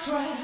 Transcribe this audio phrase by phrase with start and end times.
[0.00, 0.40] St.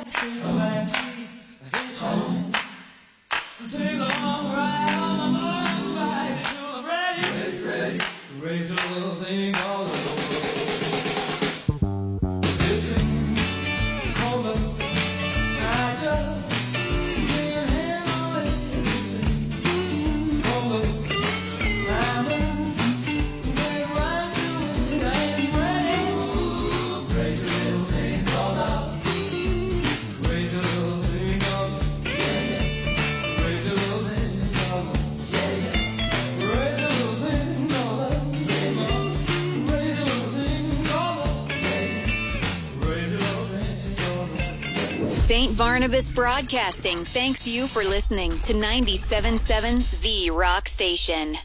[45.77, 51.37] Barnabas Broadcasting thanks you for listening to 97.7 The Rock Station.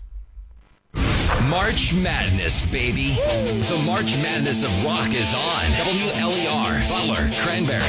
[1.50, 3.16] March Madness, baby.
[3.16, 5.66] The March Madness of rock is on.
[5.74, 7.84] WLER, Butler, Cranberry.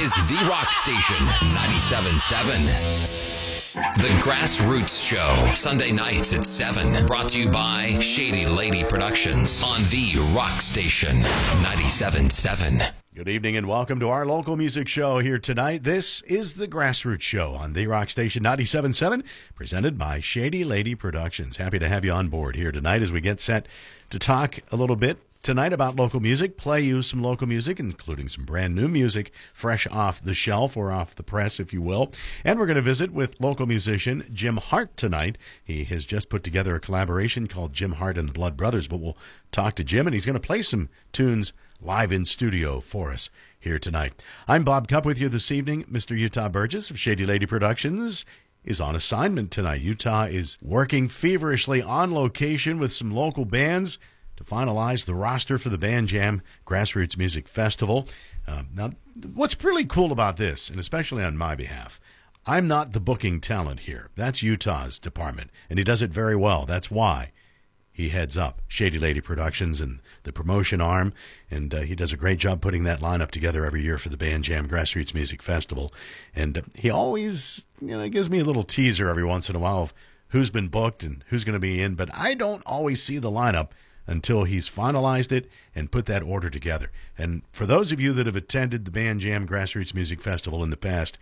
[0.00, 1.26] Is The Rock Station
[1.56, 3.74] 97.7.
[3.96, 7.06] The Grassroots Show, Sunday nights at 7.
[7.06, 12.92] Brought to you by Shady Lady Productions on The Rock Station 97.7.
[13.24, 15.84] Good evening and welcome to our local music show here tonight.
[15.84, 19.22] This is the Grassroots Show on the Rock Station 97.7,
[19.54, 21.56] presented by Shady Lady Productions.
[21.56, 23.68] Happy to have you on board here tonight as we get set
[24.10, 28.28] to talk a little bit tonight about local music, play you some local music, including
[28.28, 32.12] some brand new music fresh off the shelf or off the press, if you will.
[32.44, 35.36] And we're going to visit with local musician Jim Hart tonight.
[35.62, 39.00] He has just put together a collaboration called Jim Hart and the Blood Brothers, but
[39.00, 39.16] we'll
[39.50, 43.28] talk to Jim and he's going to play some tunes live in studio for us
[43.58, 44.12] here tonight.
[44.46, 45.84] I'm Bob Cupp with you this evening.
[45.84, 46.16] Mr.
[46.16, 48.24] Utah Burgess of Shady Lady Productions
[48.64, 49.80] is on assignment tonight.
[49.80, 53.98] Utah is working feverishly on location with some local bands
[54.42, 58.08] to finalize the roster for the Band Jam Grassroots Music Festival.
[58.46, 58.92] Uh, now,
[59.34, 62.00] what's really cool about this, and especially on my behalf,
[62.44, 64.10] I'm not the booking talent here.
[64.16, 66.66] That's Utah's department, and he does it very well.
[66.66, 67.30] That's why
[67.92, 71.12] he heads up Shady Lady Productions and the promotion arm,
[71.50, 74.16] and uh, he does a great job putting that lineup together every year for the
[74.16, 75.92] Band Jam Grassroots Music Festival.
[76.34, 79.60] And uh, he always, you know, gives me a little teaser every once in a
[79.60, 79.94] while of
[80.28, 83.30] who's been booked and who's going to be in, but I don't always see the
[83.30, 83.68] lineup
[84.06, 86.90] until he's finalized it and put that order together.
[87.16, 90.70] And for those of you that have attended the Band Jam Grassroots Music Festival in
[90.70, 91.18] the past,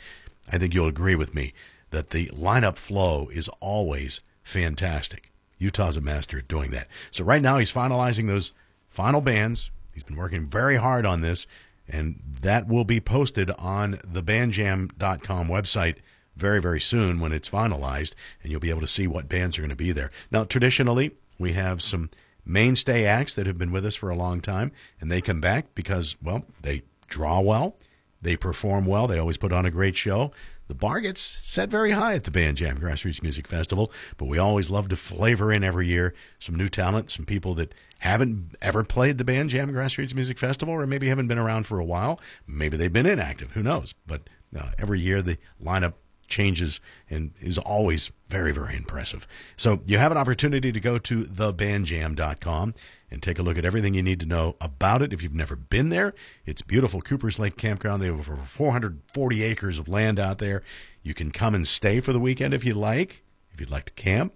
[0.50, 1.52] I think you'll agree with me
[1.91, 5.30] that the lineup flow is always fantastic.
[5.58, 6.88] Utah's a master at doing that.
[7.10, 8.52] So right now he's finalizing those
[8.88, 9.70] final bands.
[9.92, 11.47] He's been working very hard on this,
[11.88, 15.97] and that will be posted on the bandjam.com website
[16.36, 19.62] very, very soon when it's finalized, and you'll be able to see what bands are
[19.62, 20.10] going to be there.
[20.30, 22.08] Now, traditionally, we have some
[22.50, 25.74] mainstay acts that have been with us for a long time, and they come back
[25.74, 27.76] because, well, they draw well,
[28.20, 30.32] they perform well, they always put on a great show.
[30.68, 34.38] The bar gets set very high at the Band Jam Grassroots Music Festival, but we
[34.38, 38.84] always love to flavor in every year some new talent, some people that haven't ever
[38.84, 42.20] played the Band Jam Grassroots Music Festival or maybe haven't been around for a while.
[42.46, 43.94] Maybe they've been inactive, who knows?
[44.06, 44.22] But
[44.56, 45.94] uh, every year the lineup
[46.30, 46.80] changes
[47.10, 49.26] and is always very, very impressive.
[49.56, 52.74] So you have an opportunity to go to thebandjam.com
[53.10, 55.12] and take a look at everything you need to know about it.
[55.12, 56.14] If you've never been there,
[56.46, 57.00] it's beautiful.
[57.00, 58.00] Cooper's Lake Campground.
[58.00, 60.62] They have over 440 acres of land out there.
[61.02, 63.22] You can come and stay for the weekend if you like.
[63.52, 64.32] If you'd like to camp,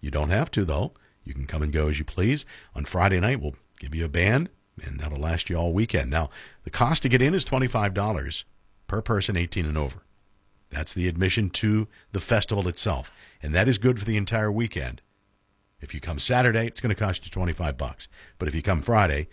[0.00, 0.92] you don't have to though.
[1.24, 2.44] You can come and go as you please.
[2.74, 4.48] On Friday night, we'll give you a band,
[4.82, 6.10] and that'll last you all weekend.
[6.10, 6.30] Now,
[6.64, 8.44] the cost to get in is $25
[8.86, 10.02] per person, 18 and over.
[10.70, 13.10] That's the admission to the festival itself,
[13.42, 15.00] and that is good for the entire weekend.
[15.80, 18.08] If you come Saturday, it's going to cost you 25 bucks.
[18.38, 19.28] But if you come Friday,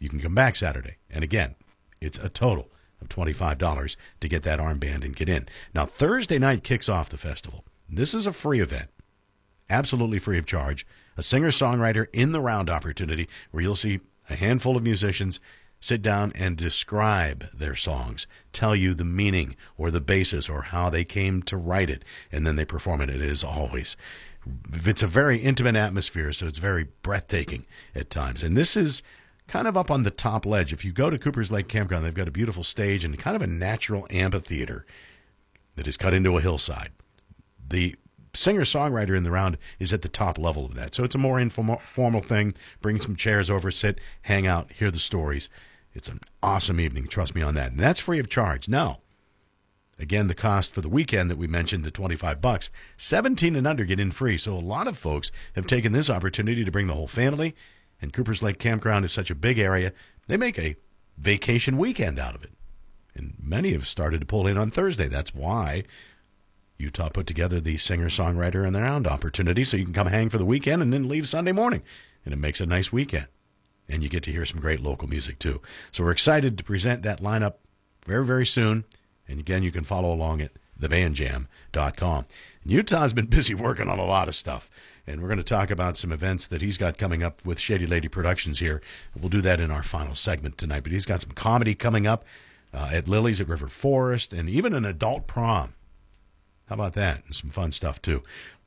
[0.00, 0.96] you can come back Saturday.
[1.08, 1.54] And again,
[2.00, 2.68] it's a total
[3.00, 5.48] of $25 to get that armband and get in.
[5.74, 7.64] Now, Thursday night kicks off the festival.
[7.88, 8.88] This is a free event,
[9.70, 10.86] absolutely free of charge.
[11.16, 15.40] A singer songwriter in the round opportunity where you'll see a handful of musicians
[15.80, 20.90] sit down and describe their songs, tell you the meaning or the basis or how
[20.90, 23.10] they came to write it, and then they perform it.
[23.10, 23.96] It is always
[24.84, 28.42] it's a very intimate atmosphere, so it's very breathtaking at times.
[28.42, 29.02] And this is
[29.48, 30.72] kind of up on the top ledge.
[30.72, 33.42] If you go to Cooper's Lake Campground, they've got a beautiful stage and kind of
[33.42, 34.86] a natural amphitheater
[35.76, 36.90] that is cut into a hillside.
[37.68, 37.96] The
[38.36, 40.94] singer songwriter in the round is at the top level of that.
[40.94, 42.54] So it's a more informal thing.
[42.80, 45.48] Bring some chairs over, sit, hang out, hear the stories.
[45.94, 47.72] It's an awesome evening, trust me on that.
[47.72, 48.68] And that's free of charge.
[48.68, 49.00] Now,
[49.98, 53.84] Again, the cost for the weekend that we mentioned, the 25 bucks, 17 and under
[53.84, 54.36] get in free.
[54.36, 57.54] So a lot of folks have taken this opportunity to bring the whole family.
[58.02, 59.92] And Cooper's Lake Campground is such a big area,
[60.26, 60.76] they make a
[61.16, 62.52] vacation weekend out of it.
[63.14, 65.08] And many have started to pull in on Thursday.
[65.08, 65.84] That's why
[66.78, 70.28] Utah put together the singer songwriter and the round opportunity so you can come hang
[70.28, 71.82] for the weekend and then leave Sunday morning.
[72.24, 73.26] And it makes a nice weekend.
[73.88, 75.62] And you get to hear some great local music too.
[75.90, 77.54] So we're excited to present that lineup
[78.04, 78.84] very, very soon.
[79.28, 82.26] And again, you can follow along at thebandjam.com.
[82.62, 84.68] And Utah's been busy working on a lot of stuff.
[85.06, 87.86] And we're going to talk about some events that he's got coming up with Shady
[87.86, 88.82] Lady Productions here.
[89.18, 90.82] We'll do that in our final segment tonight.
[90.82, 92.24] But he's got some comedy coming up
[92.74, 95.74] uh, at Lily's at River Forest and even an adult prom.
[96.66, 97.24] How about that?
[97.26, 98.22] And some fun stuff, too.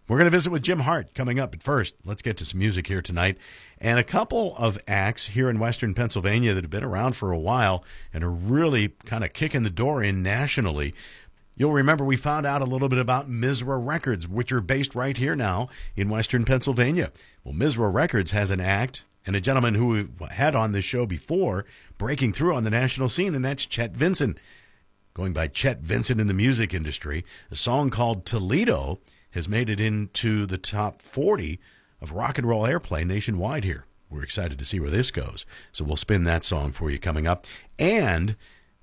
[0.07, 1.51] We're going to visit with Jim Hart coming up.
[1.51, 3.37] But first, let's get to some music here tonight.
[3.77, 7.37] And a couple of acts here in Western Pennsylvania that have been around for a
[7.37, 10.95] while and are really kind of kicking the door in nationally.
[11.55, 15.15] You'll remember we found out a little bit about Misra Records, which are based right
[15.15, 17.11] here now in Western Pennsylvania.
[17.43, 21.05] Well, Misra Records has an act and a gentleman who we had on this show
[21.05, 21.65] before
[21.99, 24.39] breaking through on the national scene, and that's Chet Vincent.
[25.13, 28.99] Going by Chet Vincent in the music industry, a song called Toledo
[29.31, 31.59] has made it into the top 40
[32.01, 33.85] of rock and roll airplay nationwide here.
[34.09, 35.45] We're excited to see where this goes.
[35.71, 37.45] So we'll spin that song for you coming up.
[37.77, 38.35] And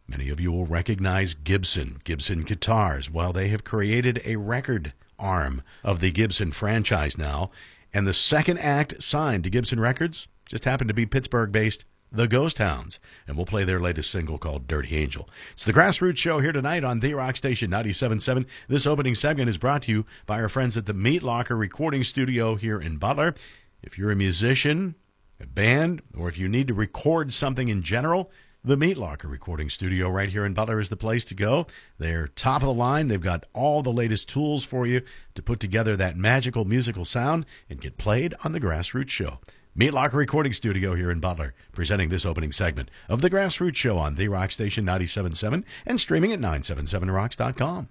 [0.08, 3.11] Many of you will recognize Gibson, Gibson Guitars.
[3.11, 7.50] Well, they have created a record arm of the Gibson franchise now.
[7.93, 11.84] And the second act signed to Gibson Records just happened to be Pittsburgh based
[12.16, 12.98] The Ghost Hounds.
[13.28, 15.28] And we'll play their latest single called Dirty Angel.
[15.52, 18.46] It's the Grassroots Show here tonight on The Rock Station 97.7.
[18.68, 22.02] This opening segment is brought to you by our friends at the Meat Locker Recording
[22.02, 23.34] Studio here in Butler.
[23.82, 24.94] If you're a musician,
[25.38, 28.30] a band, or if you need to record something in general,
[28.64, 31.66] the Meat Locker recording studio right here in Butler is the place to go.
[31.98, 33.08] They're top of the line.
[33.08, 35.02] They've got all the latest tools for you
[35.34, 39.38] to put together that magical musical sound and get played on the Grassroots Show.
[39.78, 43.99] Meat Locker Recording Studio here in Butler, presenting this opening segment of the Grassroots Show
[43.99, 47.90] on The Rock Station 97.7 and streaming at 977rocks.com.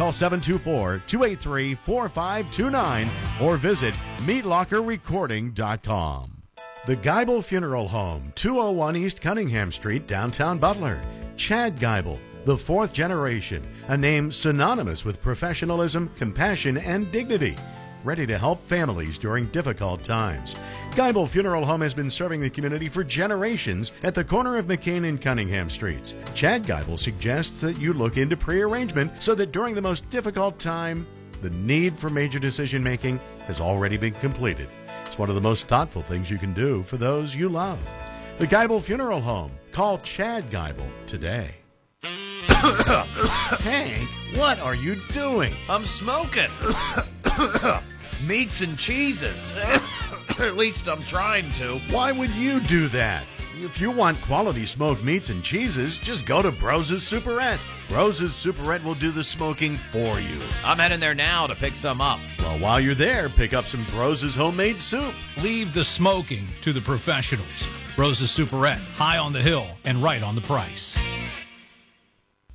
[0.00, 3.10] Call 724 283 4529
[3.42, 6.30] or visit meatlockerrecording.com.
[6.86, 11.02] The Geibel Funeral Home, 201 East Cunningham Street, downtown Butler.
[11.36, 17.54] Chad Geibel, the fourth generation, a name synonymous with professionalism, compassion, and dignity,
[18.04, 20.54] ready to help families during difficult times.
[20.92, 25.08] Geibel Funeral Home has been serving the community for generations at the corner of McKean
[25.08, 26.14] and Cunningham Streets.
[26.34, 31.06] Chad Geibel suggests that you look into pre-arrangement so that during the most difficult time,
[31.42, 34.68] the need for major decision making has already been completed.
[35.06, 37.78] It's one of the most thoughtful things you can do for those you love.
[38.38, 39.52] The Geibel Funeral Home.
[39.72, 41.54] Call Chad Geibel today.
[43.60, 45.54] Hank, what are you doing?
[45.68, 46.50] I'm smoking.
[48.26, 49.38] Meats and cheeses.
[50.38, 51.80] At least I'm trying to.
[51.90, 53.24] Why would you do that?
[53.62, 57.58] If you want quality smoked meats and cheeses, just go to Broses Superette.
[57.88, 60.40] Broses Superette will do the smoking for you.
[60.64, 62.20] I'm heading there now to pick some up.
[62.38, 65.14] Well, while you're there, pick up some Broses homemade soup.
[65.42, 67.46] Leave the smoking to the professionals.
[67.96, 70.96] Rose's Superette, high on the hill and right on the price.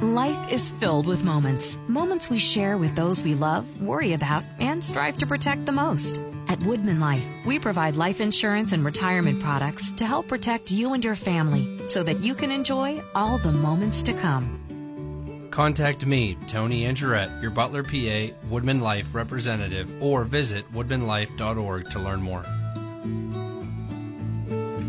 [0.00, 1.76] Life is filled with moments.
[1.88, 6.22] Moments we share with those we love, worry about, and strive to protect the most.
[6.46, 11.04] At Woodmen Life, we provide life insurance and retirement products to help protect you and
[11.04, 15.48] your family so that you can enjoy all the moments to come.
[15.50, 22.22] Contact me, Tony Angerette, your Butler PA Woodmen Life representative, or visit woodmenlife.org to learn
[22.22, 22.44] more.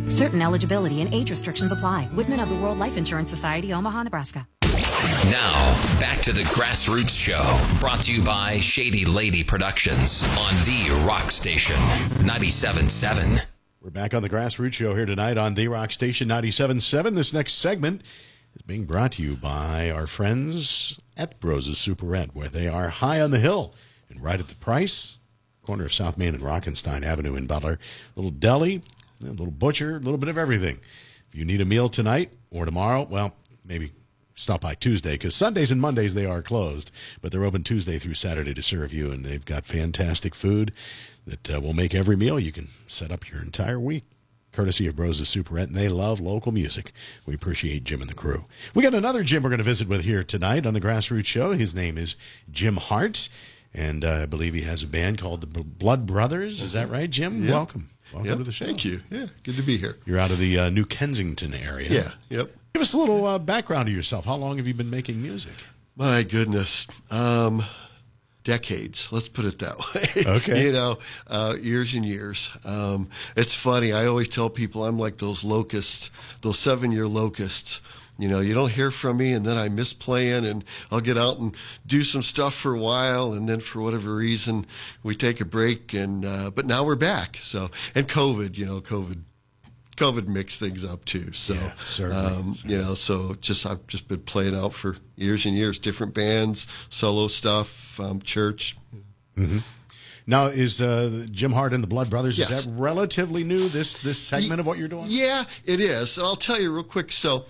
[0.10, 2.10] Certain eligibility and age restrictions apply.
[2.14, 4.48] Woodmen of the World Life Insurance Society, Omaha, Nebraska.
[5.26, 5.54] Now,
[6.00, 11.32] back to the Grassroots Show, brought to you by Shady Lady Productions on the Rock
[11.32, 11.78] Station
[12.26, 13.42] 97.7.
[13.82, 17.16] We're back on the Grassroots Show here tonight on The Rock Station 97.7.
[17.16, 18.02] This next segment
[18.56, 23.22] is being brought to you by our friends at Broses Superette, where they are high
[23.22, 23.74] on the hill
[24.10, 25.18] and right at the price,
[25.64, 27.80] corner of South Main and Rockenstein Avenue in Butler.
[28.16, 28.82] Little deli,
[29.24, 30.80] a little butcher, a little bit of everything.
[31.30, 33.92] If you need a meal tonight or tomorrow, well, maybe
[34.36, 38.14] stop by Tuesday because Sundays and Mondays they are closed, but they're open Tuesday through
[38.16, 40.72] Saturday to serve you, and they've got fantastic food
[41.28, 44.06] that uh, will make every meal you can set up your entire week.
[44.52, 46.92] Courtesy of Broses Superette, and they love local music.
[47.24, 48.46] We appreciate Jim and the crew.
[48.74, 51.52] We got another Jim we're going to visit with here tonight on the Grassroots Show.
[51.54, 52.16] His name is
[52.52, 53.30] Jim Hart,
[53.76, 56.62] and uh, I believe he has a band called the B- Blood Brothers.
[56.62, 57.44] Is that right, Jim?
[57.44, 57.52] Yep.
[57.52, 57.90] Welcome.
[58.14, 58.66] Welcome Yep, to the show.
[58.66, 59.02] Thank you.
[59.12, 59.98] Yeah, good to be here.
[60.06, 61.90] You're out of the uh, New Kensington area.
[61.90, 62.56] Yeah, yep.
[62.74, 64.26] Give us a little uh, background of yourself.
[64.26, 65.54] How long have you been making music?
[65.96, 66.88] My goodness.
[67.12, 67.64] Um,
[68.44, 70.24] decades, let's put it that way.
[70.38, 70.66] Okay.
[70.66, 72.52] you know, uh, years and years.
[72.66, 73.92] Um, it's funny.
[73.94, 76.10] I always tell people I'm like those locusts,
[76.42, 77.82] those seven year locusts.
[78.20, 81.18] You know, you don't hear from me, and then I miss playing, and I'll get
[81.18, 81.56] out and
[81.88, 84.66] do some stuff for a while, and then for whatever reason,
[85.04, 87.38] we take a break, and uh, but now we're back.
[87.42, 89.22] So, and COVID, you know, COVID
[89.96, 91.32] COVID mixed things up too.
[91.34, 95.46] So, Yeah, certainly, um, you know, so just I've just been playing out for years
[95.46, 98.78] and years, different bands, solo stuff, um, church.
[100.28, 102.50] Now, is uh, Jim Hart and the Blood Brothers, Yes.
[102.52, 105.06] is that relatively new, this, this segment of what you're doing?
[105.08, 106.18] Yeah, it is.
[106.18, 107.12] And I'll tell you real quick.
[107.12, 107.46] So,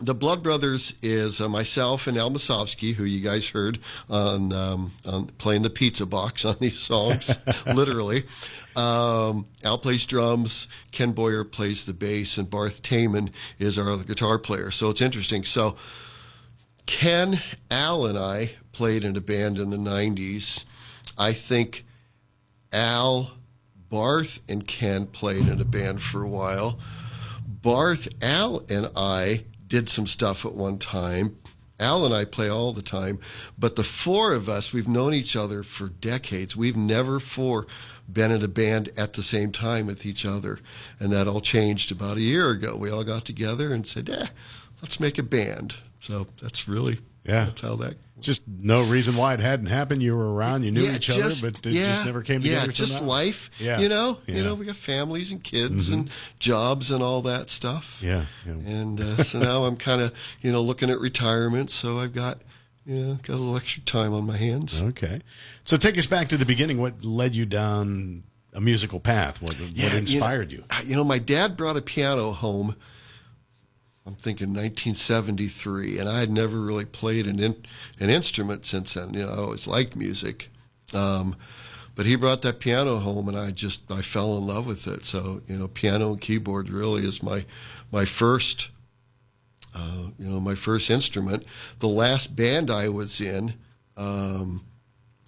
[0.00, 4.92] the Blood Brothers is uh, myself and Al Masovsky, who you guys heard on, um,
[5.04, 7.30] on playing the pizza box on these songs,
[7.66, 8.24] literally.
[8.76, 14.04] Um, Al plays drums, Ken Boyer plays the bass, and Barth Taman is our other
[14.04, 14.70] guitar player.
[14.70, 15.44] So it's interesting.
[15.44, 15.76] So
[16.86, 20.64] Ken, Al, and I played in a band in the 90s.
[21.18, 21.84] I think
[22.72, 23.32] Al,
[23.88, 26.78] Barth, and Ken played in a band for a while.
[27.46, 31.38] Barth, Al, and I did some stuff at one time.
[31.78, 33.18] Al and I play all the time,
[33.58, 36.54] but the four of us, we've known each other for decades.
[36.54, 37.66] We've never four
[38.06, 40.58] been in a band at the same time with each other.
[40.98, 42.76] And that all changed about a year ago.
[42.76, 44.28] We all got together and said, yeah,
[44.82, 45.76] let's make a band.
[46.00, 47.46] So that's really, Yeah.
[47.46, 50.02] that's how that Just no reason why it hadn't happened.
[50.02, 52.42] You were around, you knew yeah, each just- other, but it yeah, just never came
[52.42, 52.66] together.
[52.66, 53.50] Yeah, just life.
[53.58, 54.36] Yeah, you know, yeah.
[54.36, 57.98] you know, we got families and kids and jobs and all that stuff.
[58.02, 58.52] Yeah, yeah.
[58.52, 61.70] And uh, so now I'm kind of, you know, looking at retirement.
[61.70, 62.38] So I've got
[62.86, 64.80] you know got a little extra time on my hands.
[64.82, 65.20] Okay.
[65.64, 66.78] So take us back to the beginning.
[66.78, 69.40] What led you down a musical path?
[69.40, 70.64] What, what you know- inspired you?
[70.84, 72.76] You know, my dad brought a piano home.
[74.06, 77.56] I'm thinking 1973, and I had never really played an in,
[77.98, 79.12] an instrument since then.
[79.12, 80.48] You know, I always liked music,
[80.94, 81.36] um,
[81.94, 85.04] but he brought that piano home, and I just I fell in love with it.
[85.04, 87.44] So you know, piano and keyboard really is my
[87.92, 88.70] my first.
[89.72, 91.44] Uh, you know, my first instrument.
[91.78, 93.54] The last band I was in,
[93.96, 94.64] um,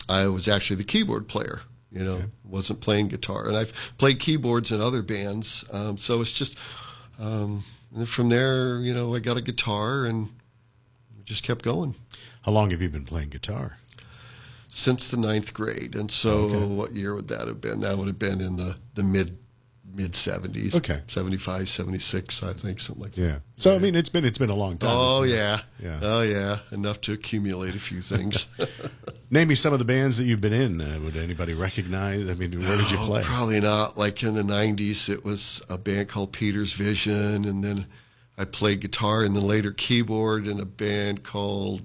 [0.08, 1.60] I was actually the keyboard player.
[1.92, 5.64] You know, wasn't playing guitar, and I've played keyboards in other bands.
[5.70, 6.58] Um, so it's just
[7.20, 7.62] um,
[7.94, 10.28] and from there, you know, I got a guitar and
[11.24, 11.94] just kept going
[12.42, 13.78] How long have you been playing guitar?
[14.68, 15.94] since the ninth grade.
[15.94, 16.64] And so, Okay.
[16.74, 17.80] what year would that have been?
[17.80, 19.36] That would have been in the the mid
[19.94, 20.74] mid seventies.
[20.74, 21.00] Okay.
[21.06, 23.20] 75, 76, I think, something like that.
[23.22, 23.38] Yeah.
[23.56, 24.90] So I mean, it's been it's been a long time.
[24.92, 25.98] Oh yeah, Yeah.
[26.02, 28.46] oh yeah, enough to accumulate a few things.
[29.30, 30.80] Name me some of the bands that you've been in.
[30.80, 32.28] Uh, would anybody recognize?
[32.28, 33.22] I mean, where did you Oh, play?
[33.22, 33.96] Probably not.
[33.96, 37.86] Like in the '90s, it was a band called Peter's Vision, and then
[38.36, 41.82] I played guitar and then later keyboard in a band called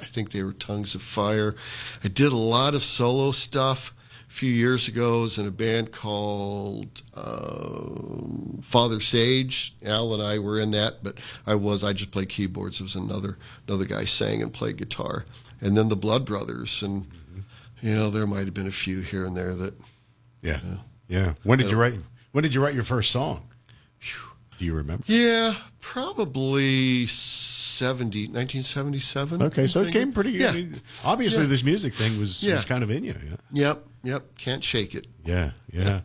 [0.00, 1.54] I think they were Tongues of Fire.
[2.02, 3.93] I did a lot of solo stuff.
[4.34, 9.76] A few years ago, I was in a band called uh, Father Sage.
[9.84, 12.78] Al and I were in that, but I was I just played keyboards.
[12.80, 15.24] There was another another guy sang and played guitar,
[15.60, 17.06] and then the Blood Brothers, and
[17.80, 19.74] you know there might have been a few here and there that
[20.42, 20.58] Yeah.
[21.06, 21.34] Yeah.
[21.44, 22.00] When did you write?
[22.32, 23.52] When did you write your first song?
[24.58, 25.04] Do you remember?
[25.06, 29.42] Yeah, probably 70, 1977.
[29.42, 30.32] Okay, so it came pretty.
[30.32, 30.48] Yeah.
[30.48, 31.48] I mean, obviously, Yeah.
[31.50, 32.54] this music thing was Yeah.
[32.54, 33.14] was kind of in you.
[33.24, 33.36] Yeah.
[33.52, 34.36] Yep, yep.
[34.38, 35.06] Can't shake it.
[35.24, 35.50] Yeah.
[35.72, 36.00] Yeah.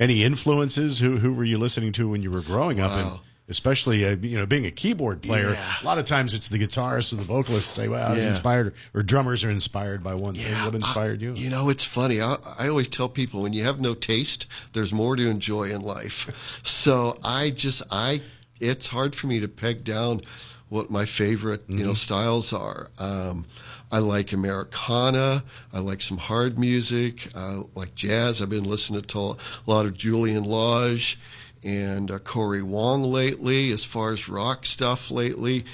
[0.00, 0.98] Any influences?
[0.98, 2.90] Who who were you listening to when you were growing up?
[2.92, 5.74] And especially, uh, you know, being a keyboard player, Yeah.
[5.82, 8.30] a lot of times it's the guitarists or the vocalists say, "Well, I was Yeah.
[8.30, 10.54] inspired," or drummers are inspired by one thing.
[10.64, 11.34] What inspired you?
[11.34, 12.20] You know, it's funny.
[12.20, 15.82] I, I always tell people when you have no taste, there's more to enjoy in
[15.82, 16.60] life.
[16.62, 18.22] so I just, I,
[18.58, 20.22] it's hard for me to peg down
[20.68, 22.90] what my favorite, you know, styles are.
[22.98, 23.44] Um,
[23.92, 25.44] I like Americana.
[25.72, 27.28] I like some hard music.
[27.36, 28.40] I like jazz.
[28.40, 31.18] I've been listening to a lot of Julian Lage
[31.62, 35.64] and uh, Corey Wong lately, as far as rock stuff lately.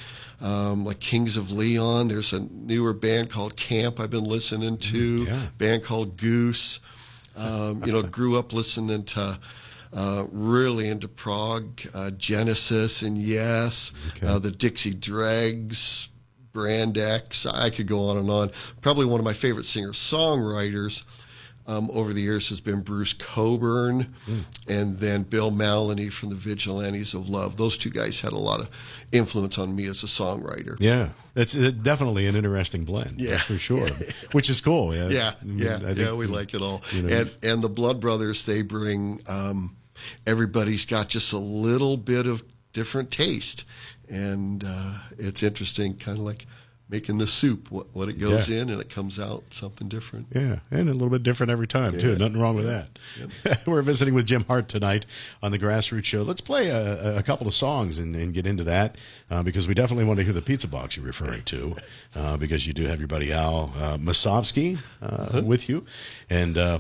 [0.41, 2.09] Um, like Kings of Leon.
[2.09, 5.25] There's a newer band called Caamp I've been listening to.
[5.25, 5.47] yeah.
[5.57, 6.81] Band called Goose.
[7.37, 9.39] Um, you know, grew up listening to
[9.93, 16.09] uh, really into prog, uh, Genesis and Yes, uh, the Dixie Dregs,
[16.53, 17.47] Brand X.
[17.47, 18.51] I could go on and on.
[18.81, 21.05] Probably one of my favorite singer songwriters
[21.67, 24.15] um, over the years has been Bruce Cockburn
[24.67, 27.59] and then Bill Mallonee from the Vigilantes of Love.
[27.59, 28.71] Those two guys had a lot of
[29.13, 30.77] influence on me as a songwriter.
[30.81, 33.21] Yeah, that's uh, definitely an interesting blend.
[33.21, 33.37] Yeah.
[33.39, 33.91] for sure.
[34.33, 34.95] Which is cool.
[34.95, 36.13] Yeah, yeah, I mean, yeah, I think, yeah.
[36.15, 36.83] We like it all.
[36.93, 39.21] you know, and and the Blood Brothers, they bring.
[39.29, 39.77] Um,
[40.27, 43.65] everybody's got just a little bit of different taste,
[44.11, 45.95] and uh, it's interesting.
[45.97, 46.47] Kind of like
[46.91, 47.71] making the soup.
[47.71, 48.63] What what it goes Yeah.
[48.63, 50.29] in, and it comes out something different.
[50.35, 52.17] Yeah, and a little bit different every time too.
[52.17, 52.99] Nothing wrong with that.
[53.67, 55.05] We're visiting with Jim Hart tonight
[55.43, 56.23] on the Grassroots Show.
[56.23, 58.97] Let's play a, a couple of songs and, and get into that
[59.31, 61.75] uh, because we definitely want to hear the pizza box you're referring to
[62.17, 65.85] uh, because you do have your buddy Al uh, Masovsky uh, with you,
[66.31, 66.79] and uh, uh,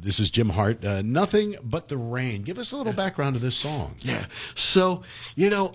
[0.00, 0.84] this is Jim Hart.
[0.84, 2.42] Uh, Nothing but the rain.
[2.42, 3.94] Give us a little background to this song.
[4.00, 4.26] Yeah.
[4.54, 5.02] So,
[5.34, 5.74] you know,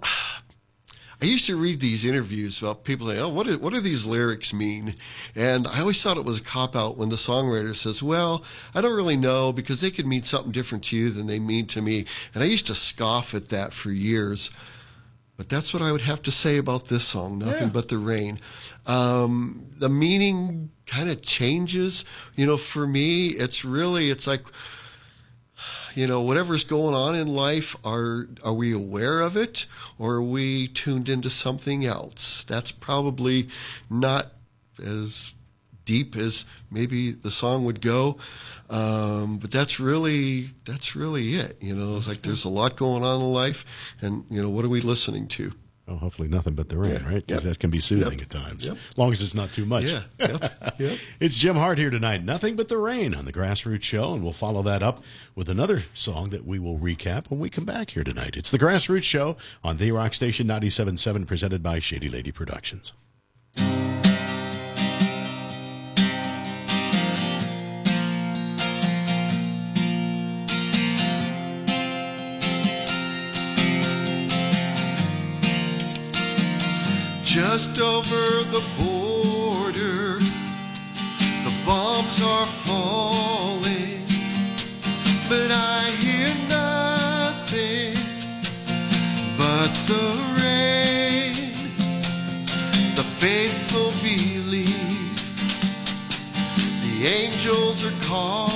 [1.21, 4.05] I used to read these interviews about people saying, "Oh, what do, what do these
[4.05, 4.95] lyrics mean?"
[5.36, 8.81] And I always thought it was a cop out when the songwriter says, "Well, I
[8.81, 11.81] don't really know because they could mean something different to you than they mean to
[11.81, 14.49] me." And I used to scoff at that for years.
[15.38, 17.69] But that's what I would have to say about this song, Nothing Yeah.
[17.69, 18.39] But the Rain.
[18.86, 22.05] Um, the meaning kind of changes.
[22.36, 24.45] You know, for me, it's really, it's like,
[25.95, 30.24] you know, whatever's going on in life, are are we aware of it, or are
[30.24, 32.43] we tuned into something else?
[32.43, 33.50] That's probably
[33.89, 34.32] not
[34.84, 35.34] as
[35.86, 38.17] deep as maybe the song would go,
[38.69, 41.58] um, but that's really that's really it.
[41.62, 43.65] You know, it's like there's a lot going on in life,
[44.02, 45.54] and you know, what are we listening to?
[45.87, 47.05] Oh, hopefully nothing but the rain, Yeah.
[47.05, 47.25] right?
[47.25, 47.53] Because Yep.
[47.53, 48.21] that can be soothing Yep.
[48.21, 48.77] at times, Yep.
[48.91, 49.85] as long as it's not too much.
[49.85, 50.99] Yeah, yep, yep.
[51.19, 52.23] It's Jim Hart here tonight.
[52.23, 55.03] Nothing but the rain on the Grassroots Show, and we'll follow that up
[55.35, 58.37] with another song that we will recap when we come back here tonight.
[58.37, 62.93] It's the Grassroots Show on the Rock Station 97.7, presented by Shady Lady Productions.
[77.47, 80.19] just over the border.
[81.45, 84.06] The bombs are falling,
[85.27, 87.95] but I hear nothing
[89.39, 90.06] but the
[90.39, 91.54] rain.
[92.95, 95.17] The faithful believe
[96.86, 98.50] the angels are calling.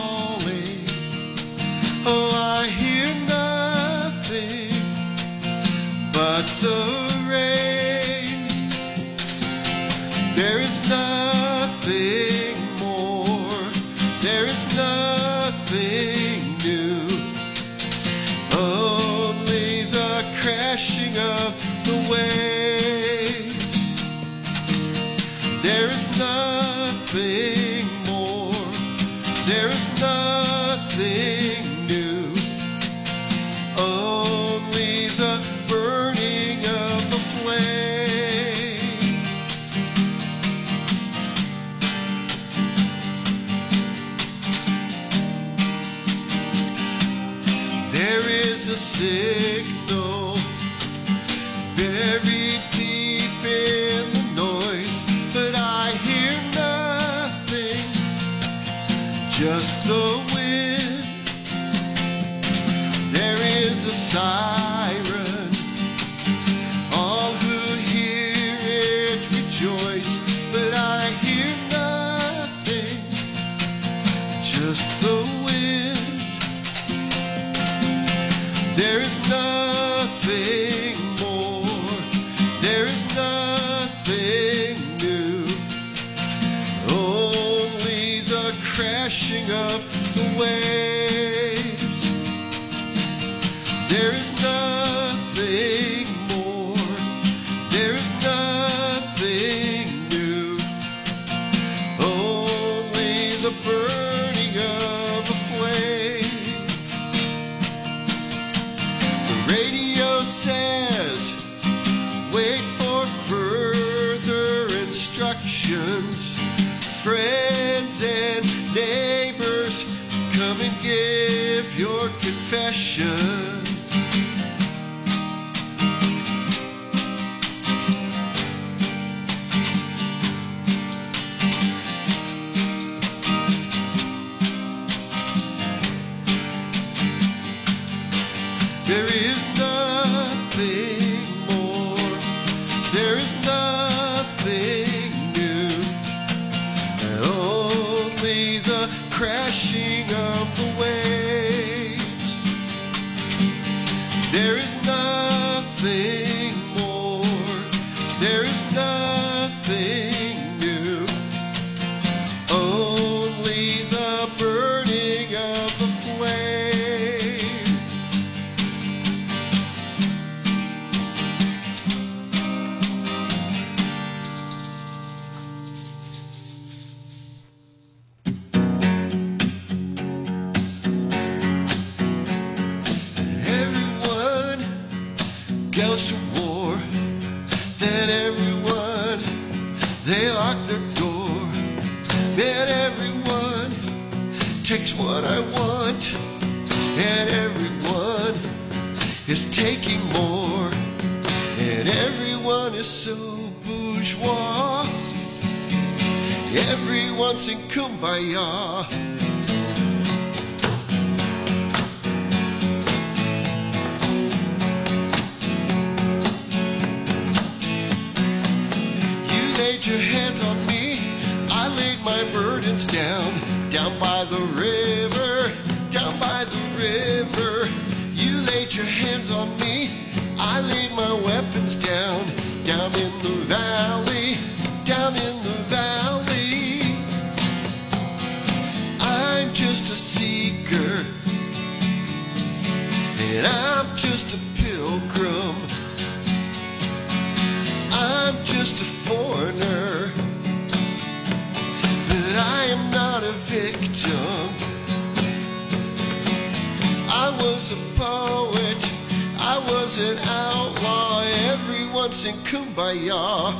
[259.97, 263.55] An outlaw, everyone's in kumbaya.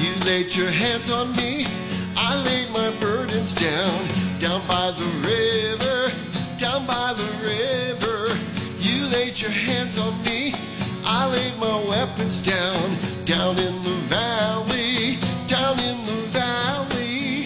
[0.00, 1.66] You laid your hands on me,
[2.16, 4.08] I laid my burdens down,
[4.40, 6.10] down by the river,
[6.56, 8.34] down by the river.
[8.78, 10.54] You laid your hands on me,
[11.04, 12.96] I laid my weapons down,
[13.26, 17.44] down in the valley, down in the valley.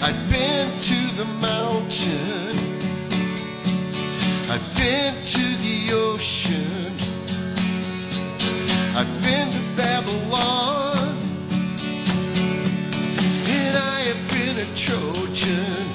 [0.00, 2.49] I've been to the mountain.
[4.52, 6.92] I've been to the ocean.
[8.96, 11.14] I've been to Babylon.
[13.46, 15.86] And I have been a Trojan.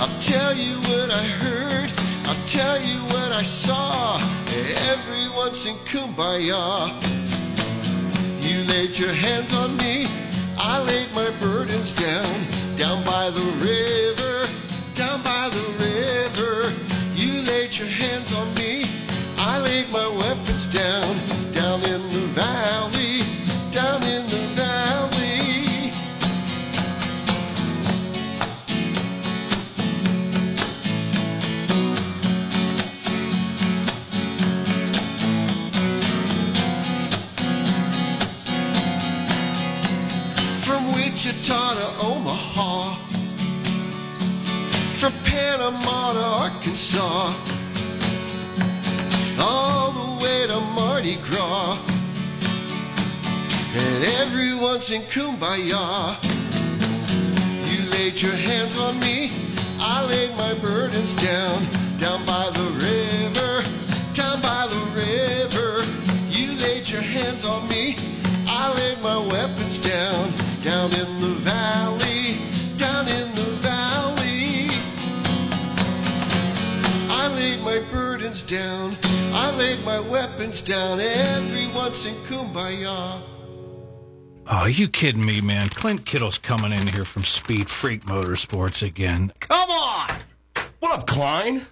[0.00, 1.92] I'll tell you what I heard.
[2.26, 4.18] I'll tell you what I saw.
[4.90, 6.90] Everyone's in kumbaya.
[8.42, 10.08] You laid your hands on me.
[10.58, 12.34] I laid my burdens down,
[12.76, 14.37] down by the river,
[14.98, 16.72] down by the river.
[17.14, 18.84] You laid your hands on me.
[19.36, 21.16] I laid my weapons down,
[21.52, 23.22] down in the valley,
[23.70, 25.92] down in the valley.
[40.64, 42.27] From Wichita to Omaha,
[45.48, 47.32] Panama to Arkansas,
[49.40, 51.78] all the way to Mardi Gras,
[53.74, 56.16] and everyone's in kumbaya.
[57.64, 59.32] You laid your hands on me,
[59.80, 61.64] I laid my burdens down,
[61.96, 63.64] down by the river,
[64.12, 65.86] down by the river.
[66.28, 67.96] You laid your hands on me,
[68.46, 70.30] I laid my weapons down,
[70.62, 71.97] down in the valley,
[78.48, 83.20] down, I laid my weapons down, everyone's in kumbaya.
[84.46, 85.68] Oh, are you kidding me, man?
[85.68, 89.34] Clint Kittle's coming in here from Speed Freak Motorsports again.
[89.40, 90.10] Come on!
[90.80, 91.66] What up, Klein?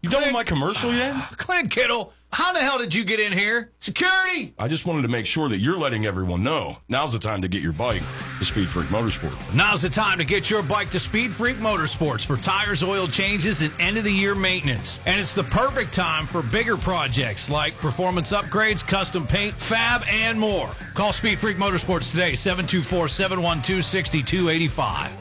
[0.00, 1.14] You done with my commercial yet?
[1.36, 3.70] Clint Kittle, how the hell did you get in here?
[3.78, 4.54] Security!
[4.58, 6.78] I just wanted to make sure that you're letting everyone know.
[6.88, 8.02] Now's the time to get your bike
[8.42, 9.54] to Speed Freak Motorsport.
[9.54, 13.62] Now's the time to get your bike to Speed Freak Motorsports for tires, oil changes,
[13.62, 14.98] and end of the year maintenance.
[15.06, 20.40] And it's the perfect time for bigger projects like performance upgrades, custom paint, fab, and
[20.40, 20.68] more.
[20.94, 25.12] Call Speed Freak Motorsports today, 724 712 6285.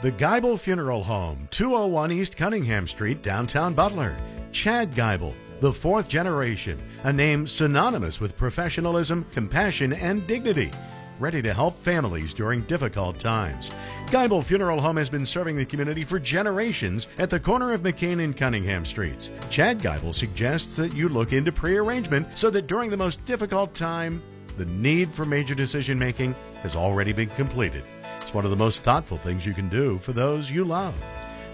[0.00, 4.16] The Geibel Funeral Home, 201 East Cunningham Street, downtown Butler.
[4.52, 10.70] Chad Geibel, the fourth generation, a name synonymous with professionalism, compassion, and dignity.
[11.18, 13.72] Ready to help families during difficult times.
[14.06, 18.22] Geibel Funeral Home has been serving the community for generations at the corner of McKean
[18.22, 19.30] and Cunningham Streets.
[19.50, 24.22] Chad Geibel suggests that you look into prearrangement so that during the most difficult time,
[24.58, 27.82] the need for major decision making has already been completed.
[28.20, 30.94] It's one of the most thoughtful things you can do for those you love.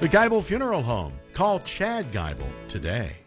[0.01, 1.15] The Geibel Funeral Home.
[1.33, 3.24] Call Chad Geibel today.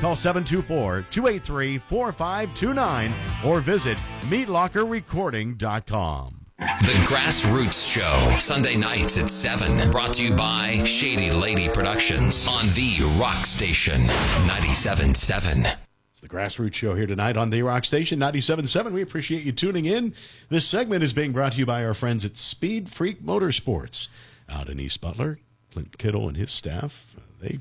[0.00, 3.12] Call 724 283 4529
[3.44, 6.34] or visit meatlockerrecording.com.
[6.58, 9.92] The Grassroots Show, Sunday nights at 7.
[9.92, 15.76] Brought to you by Shady Lady Productions on the Rock Station 97.7.
[16.10, 18.90] It's the Grassroots Show here tonight on the Rock Station 97.7.
[18.90, 20.14] We appreciate you tuning in.
[20.48, 24.08] This segment is being brought to you by our friends at Speed Freak Motorsports
[24.48, 25.38] out in East Butler.
[25.70, 27.60] Clint Kittle and his staff, they,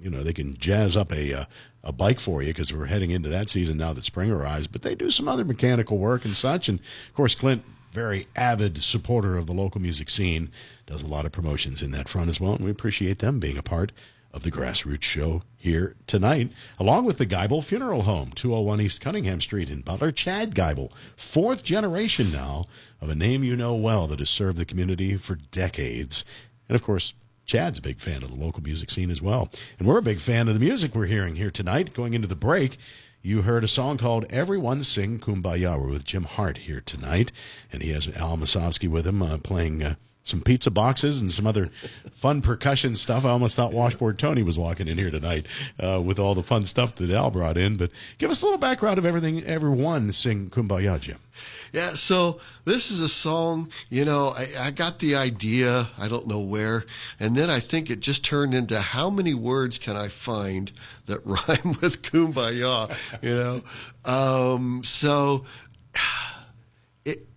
[0.00, 1.44] you know, they can jazz up a uh,
[1.82, 4.66] a bike for you because we're heading into that season now that spring arrives.
[4.66, 6.68] But they do some other mechanical work and such.
[6.68, 10.50] And of course, Clint, very avid supporter of the local music scene,
[10.86, 12.54] does a lot of promotions in that front as well.
[12.54, 13.92] And we appreciate them being a part
[14.32, 19.40] of the Grassroots Show here tonight, along with the Geibel Funeral Home, 201 East Cunningham
[19.40, 20.12] Street in Butler.
[20.12, 22.66] Chad Geibel, fourth generation now
[23.00, 26.24] of a name you know well that has served the community for decades.
[26.68, 27.14] And of course,
[27.50, 29.50] Chad's a big fan of the local music scene as well.
[29.80, 31.92] And we're a big fan of the music we're hearing here tonight.
[31.92, 32.78] Going into the break,
[33.22, 35.76] You heard a song called Everyone Sing Kumbaya.
[35.76, 37.32] We're with Jim Hart here tonight,
[37.72, 41.46] and he has Al Masovsky with him uh, playing uh, some pizza boxes and some
[41.46, 41.68] other
[42.12, 43.24] fun percussion stuff.
[43.24, 45.46] I almost thought Washboard Tony was walking in here tonight
[45.82, 47.76] uh, with all the fun stuff that Al brought in.
[47.76, 51.18] But give us a little background of everything Everyone Sing Kumbaya, Jim.
[51.72, 56.26] Yeah, so this is a song, you know, I, I got the idea, I don't
[56.26, 56.84] know where,
[57.18, 60.72] and then I think it just turned into how many words can I find
[61.06, 63.62] that rhyme with kumbaya, you know?
[64.04, 65.44] Um, so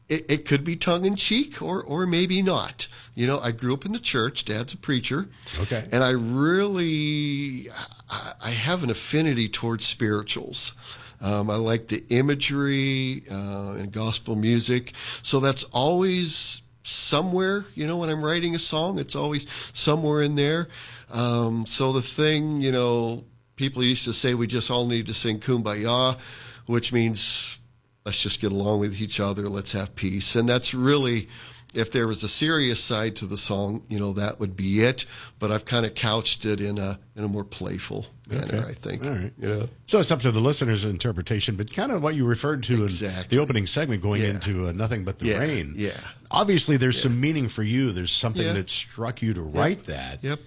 [0.09, 2.87] it, it, could be tongue in cheek or, or maybe not.
[3.15, 5.27] You know, I grew up in the church, dad's a preacher.
[5.61, 5.87] Okay.
[5.91, 7.69] And I really,
[8.09, 10.73] I, I have an affinity towards spirituals.
[11.21, 14.93] Um, I like the imagery uh, and gospel music.
[15.21, 20.35] So that's always somewhere, you know, when I'm writing a song, it's always somewhere in
[20.35, 20.67] there.
[21.11, 23.23] Um, so the thing, you know,
[23.55, 26.17] people used to say we just all need to sing kumbaya,
[26.65, 27.59] which means
[28.05, 30.35] let's just get along with each other, let's have peace.
[30.35, 31.29] And that's really,
[31.73, 35.05] if there was a serious side to the song, you know, that would be it.
[35.39, 38.67] But I've kind of couched it in a in a more playful manner, Okay.
[38.69, 39.03] I think.
[39.05, 39.33] All right.
[39.39, 39.65] Yeah.
[39.85, 42.87] So it's up to the listener's interpretation, but kind of what you referred to in
[42.87, 44.29] the opening segment going Yeah.
[44.29, 45.75] into uh, Nothing But the Yeah, Rain.
[45.77, 45.91] yeah.
[46.31, 47.91] Obviously, there's some meaning for you.
[47.91, 48.53] There's something Yeah.
[48.53, 50.23] that struck you to write that.
[50.23, 50.39] Yep.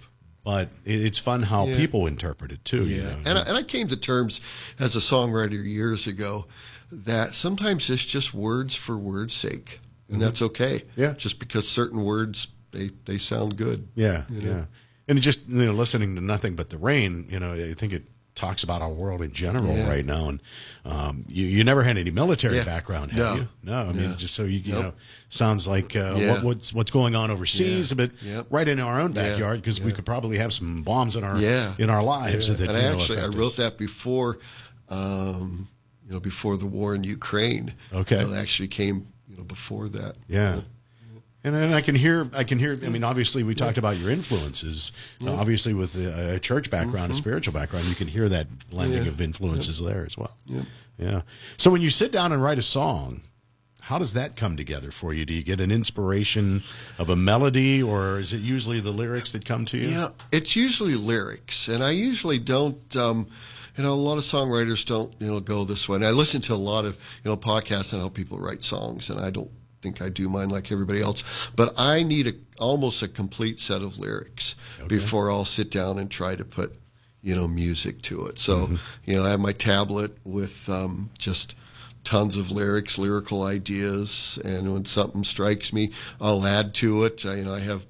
[0.45, 1.77] But it's fun how Yeah.
[1.77, 2.87] people interpret it, too.
[2.87, 3.19] you Yeah, know.
[3.27, 4.41] and I, and I came to terms
[4.79, 6.47] as a songwriter years ago
[6.91, 9.81] that sometimes it's just words for words' sake,
[10.11, 10.81] and that's okay.
[10.81, 11.01] Mm-hmm.
[11.01, 11.13] Yeah.
[11.15, 13.89] just because certain words they they sound good.
[13.95, 14.51] Yeah, you know?
[14.51, 14.65] yeah.
[15.09, 17.27] And just you know, listening to nothing but the rain.
[17.31, 19.89] You know, I think it talks about our world in general Yeah.
[19.89, 20.29] right now.
[20.29, 20.43] And
[20.85, 22.65] um, you you never had any military Yeah.
[22.65, 23.35] background, have No.
[23.43, 23.49] you?
[23.63, 24.15] No, I mean No.
[24.17, 24.83] just so you you Nope.
[24.83, 24.93] know,
[25.31, 26.33] sounds like uh, Yeah.
[26.33, 28.47] what, what's what's going on overseas, but Yep.
[28.51, 31.75] right in our own backyard because we could probably have some bombs in our yeah,
[31.79, 33.57] in our lives that and actually I wrote us.
[33.57, 34.39] that before,
[34.91, 35.69] um,
[36.07, 37.75] you know, before the war in Ukraine.
[37.93, 38.21] Okay.
[38.21, 40.17] You know, it actually came you know before that.
[40.29, 40.61] Yeah.
[41.45, 42.73] And, and I can hear, I can hear.
[42.85, 44.91] I mean, obviously, we talked about your influences.
[45.25, 48.99] Uh, obviously, with a, a church background, a spiritual background, you can hear that blending
[48.99, 49.07] Mm-hmm.
[49.07, 49.13] Yeah.
[49.13, 50.37] of influences there as well.
[50.47, 50.63] Yeah.
[50.99, 51.21] Yeah.
[51.57, 53.21] So when you sit down and write a song,
[53.83, 55.25] how does that come together for you?
[55.25, 56.65] Do you get an inspiration
[56.99, 59.87] of a melody, or is it usually the lyrics that come to you?
[59.89, 62.97] Yeah, it's usually lyrics, and I usually don't.
[62.97, 63.29] Um,
[63.77, 65.15] you know, a lot of songwriters don't.
[65.19, 65.97] You know, go this way.
[65.97, 69.11] And I listen to a lot of you know podcasts on how people write songs,
[69.11, 69.51] and I don't
[69.83, 71.51] think I do mine like everybody else.
[71.55, 74.55] But I need a almost a complete set of lyrics
[74.89, 76.75] before I'll sit down and try to put
[77.23, 78.39] you know music to it.
[78.39, 78.71] So
[79.05, 81.55] you know, I have my tablet with um, just
[82.05, 87.27] tons of lyrics, lyrical ideas, and when something strikes me, I'll add to it.
[87.27, 87.85] I, you know, I have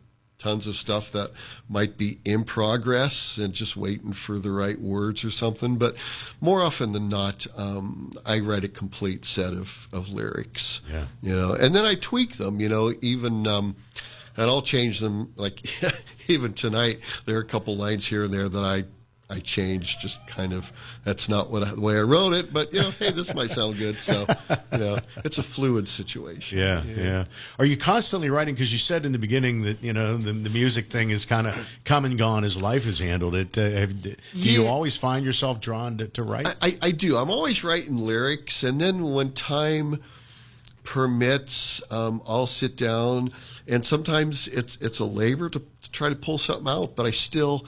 [0.47, 1.32] tons of stuff that
[1.68, 5.76] might be in progress and just waiting for the right words or something.
[5.76, 5.97] But
[6.40, 10.82] more often than not, um, I write a complete set of, of lyrics.
[10.88, 11.07] Yeah.
[11.20, 12.61] You know, and then I tweak them.
[12.61, 13.47] You know, even.
[13.47, 13.76] Um,
[14.38, 15.32] and I'll change them.
[15.36, 15.62] Like
[16.28, 18.84] even tonight, there are a couple lines here and there that I
[19.29, 20.01] I changed.
[20.01, 20.72] Just kind of
[21.05, 23.51] that's not what I, the way I wrote it, but you know, hey, this might
[23.51, 23.99] sound good.
[23.99, 24.27] So
[24.72, 26.59] you know, it's a fluid situation.
[26.59, 27.24] Yeah, yeah.
[27.59, 28.55] Are you constantly writing?
[28.55, 31.47] Because you said in the beginning that you know the, the music thing is kind
[31.47, 33.59] of come and gone as life has handled it.
[33.59, 36.47] Uh, have, do you always find yourself drawn to, to write?
[36.47, 37.16] I, I, I do.
[37.16, 40.01] I'm always writing lyrics, and then when time
[40.85, 43.33] permits, um, I'll sit down,
[43.66, 47.11] and sometimes it's it's a labor to, to try to pull something out, but I
[47.11, 47.66] still,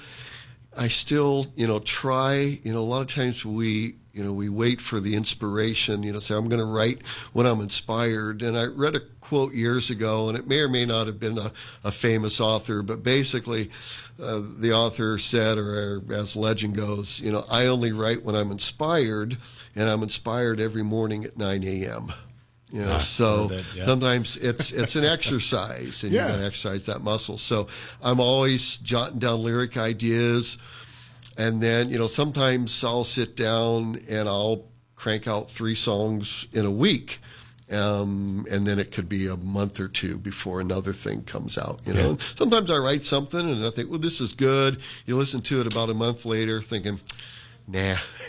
[0.78, 2.34] I still, you know, try.
[2.62, 6.04] You know, a lot of times we, you know, we wait for the inspiration.
[6.04, 8.42] You know, say I'm going to write when I'm inspired.
[8.42, 11.36] And I read a quote years ago, and it may or may not have been
[11.36, 11.52] a,
[11.82, 13.70] a famous author, but basically,
[14.22, 18.50] uh, the author said, or as legend goes, you know, I only write when I'm
[18.50, 19.36] inspired,
[19.74, 22.12] and I'm inspired every morning at 9 a.m.
[22.70, 23.86] You know, Ah, so that, yeah.
[23.86, 26.26] sometimes it's it's an exercise, and Yeah.
[26.26, 27.38] you got to exercise that muscle.
[27.38, 27.66] So
[28.02, 30.58] I'm always jotting down lyric ideas,
[31.36, 34.64] and then you know sometimes I'll sit down and I'll
[34.96, 37.20] crank out three songs in a week.
[37.70, 41.80] Um, and then it could be a month or two before another thing comes out.
[41.84, 42.16] You know, Yeah.
[42.38, 44.78] sometimes I write something and I think, well, this is good.
[45.04, 46.98] You listen to it about a month later, thinking,
[47.68, 47.96] nah,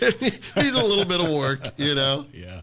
[0.55, 1.59] he's a little bit of work.
[1.77, 2.61] You know, Yeah.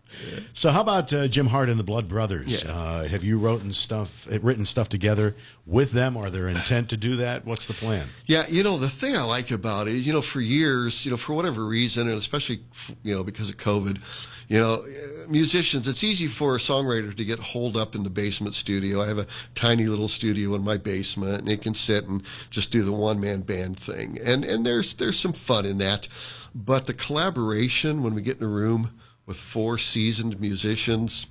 [0.52, 2.64] So how about uh, Jim Hart and the Blood Brothers?
[2.64, 2.72] Yeah.
[2.72, 5.34] Uh, have you written stuff, uh, written stuff together
[5.66, 6.16] with them?
[6.16, 7.44] Are there intent to do that?
[7.44, 8.08] What's the plan?
[8.26, 11.10] Yeah, you know, the thing I like about it is, you know, for years, you
[11.10, 12.60] know, for whatever reason, and especially,
[13.02, 14.00] you know, because of COVID,
[14.48, 18.10] you know, uh, musicians, it's easy for a songwriter to get holed up in the
[18.10, 19.02] basement studio.
[19.02, 22.70] I have a tiny little studio in my basement, and they can sit and just
[22.70, 24.18] do the one man band thing.
[24.24, 26.08] And, and there's, there's some fun in that.
[26.56, 31.26] But the collaboration when we get in a room with four seasoned musicians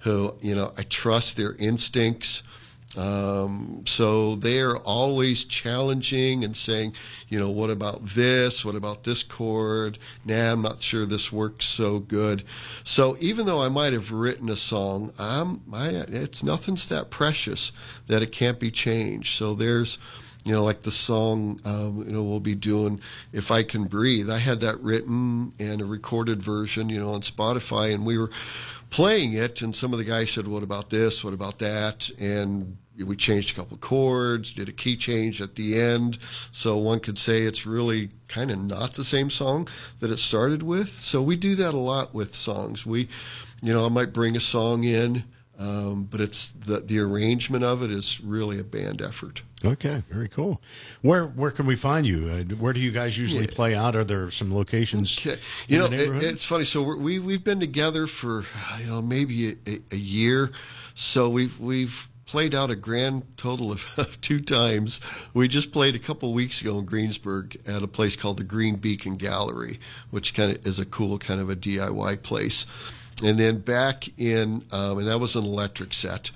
[0.00, 2.42] who, you know, I trust their instincts.
[2.96, 6.94] Um, so they're always challenging and saying,
[7.28, 8.64] you know, what about this?
[8.64, 9.98] What about this chord?
[10.24, 12.42] Nah, I'm not sure this works so good.
[12.82, 17.70] So even though I might have written a song, I'm, I, it's nothing's that precious
[18.06, 19.36] that it can't be changed.
[19.36, 19.98] So there's,
[20.44, 23.00] you know, like the song, um, you know, we'll be doing
[23.32, 27.20] "If I Can Breathe." I had that written and a recorded version, you know, on
[27.20, 28.30] Spotify, and we were
[28.88, 31.22] playing it, and some of the guys said, "What about this?
[31.22, 35.56] What about that?" And we changed a couple of chords, did a key change at
[35.56, 36.18] the end,
[36.50, 39.68] so one could say it's really kind of not the same song
[40.00, 40.98] that it started with.
[40.98, 42.84] So we do that a lot with songs.
[42.86, 43.08] We,
[43.62, 45.24] you know, I might bring a song in.
[45.58, 49.42] Um, but it's the the arrangement of it is really a band effort.
[49.62, 50.60] Okay, very cool.
[51.02, 52.28] Where where can we find you?
[52.28, 53.54] Uh, where do you guys usually Yeah.
[53.54, 53.94] play out?
[53.94, 55.18] Are there some locations?
[55.18, 55.32] Okay.
[55.32, 55.38] in
[55.68, 56.64] You know, the it, it's funny.
[56.64, 58.44] So we're, we we've been together for
[58.80, 60.50] you know maybe a, a, year.
[60.94, 64.98] So we've we've played out a grand total of, of two times.
[65.34, 68.76] We just played a couple weeks ago in Greensburg at a place called the Green
[68.76, 69.78] Beacon Gallery,
[70.10, 72.64] which kind of is a cool kind of a DIY place.
[73.22, 76.30] And then back in, um, and that was an electric set.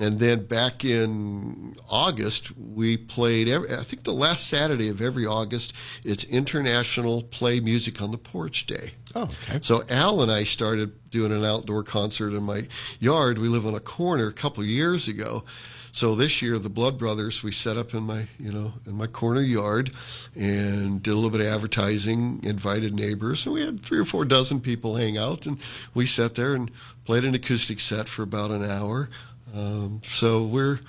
[0.00, 3.48] And then back in August, we played.
[3.48, 5.72] Every, I think the last Saturday of every August,
[6.04, 8.92] it's International Play Music on the Porch Day.
[9.16, 9.58] Oh, okay.
[9.60, 12.68] So Al and I started doing an outdoor concert in my
[13.00, 13.38] yard.
[13.38, 15.44] We live on a corner a couple of years ago.
[15.90, 19.06] So this year, the Blood Brothers, we set up in my, you know, in my
[19.06, 19.90] corner yard,
[20.36, 22.40] and did a little bit of advertising.
[22.44, 25.58] Invited neighbors, and we had three or four dozen people hang out, and
[25.94, 26.70] we sat there and
[27.04, 29.08] played an acoustic set for about an hour.
[29.54, 30.80] Um, so we're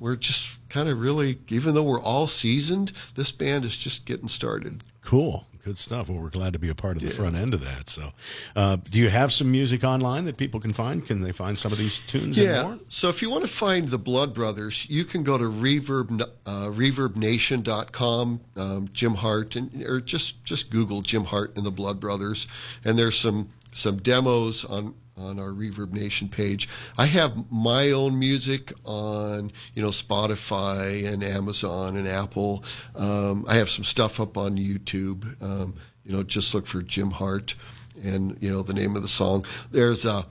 [0.00, 4.28] we're just kind of really, even though we're all seasoned, this band is just getting
[4.28, 4.82] started.
[5.04, 5.46] Cool.
[5.64, 6.08] Good stuff.
[6.08, 7.88] Well, we're glad to be a part of the front end of that.
[7.88, 8.10] So,
[8.56, 11.06] uh, do you have some music online that people can find?
[11.06, 12.62] Can they find some of these tunes Yeah.
[12.64, 12.78] more?
[12.88, 16.70] So if you want to find the Blood Brothers, you can go to reverb uh,
[16.70, 22.46] reverbnation.com, um, Jim Hart, and or just just Google Jim Hart and the Blood Brothers,
[22.84, 26.68] and there's some some demos on on our Reverb Nation page.
[26.96, 32.64] I have my own music on you know Spotify and Amazon and Apple.
[32.94, 35.40] Um, I have some stuff up on YouTube.
[35.42, 37.54] Um, you know, just look for Jim Hart
[38.02, 39.44] and you know the name of the song.
[39.70, 40.26] There's a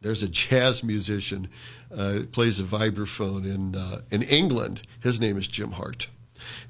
[0.00, 1.48] there's a jazz musician
[1.96, 4.82] uh, plays a vibraphone in uh, in England.
[5.00, 6.08] His name is Jim Hart,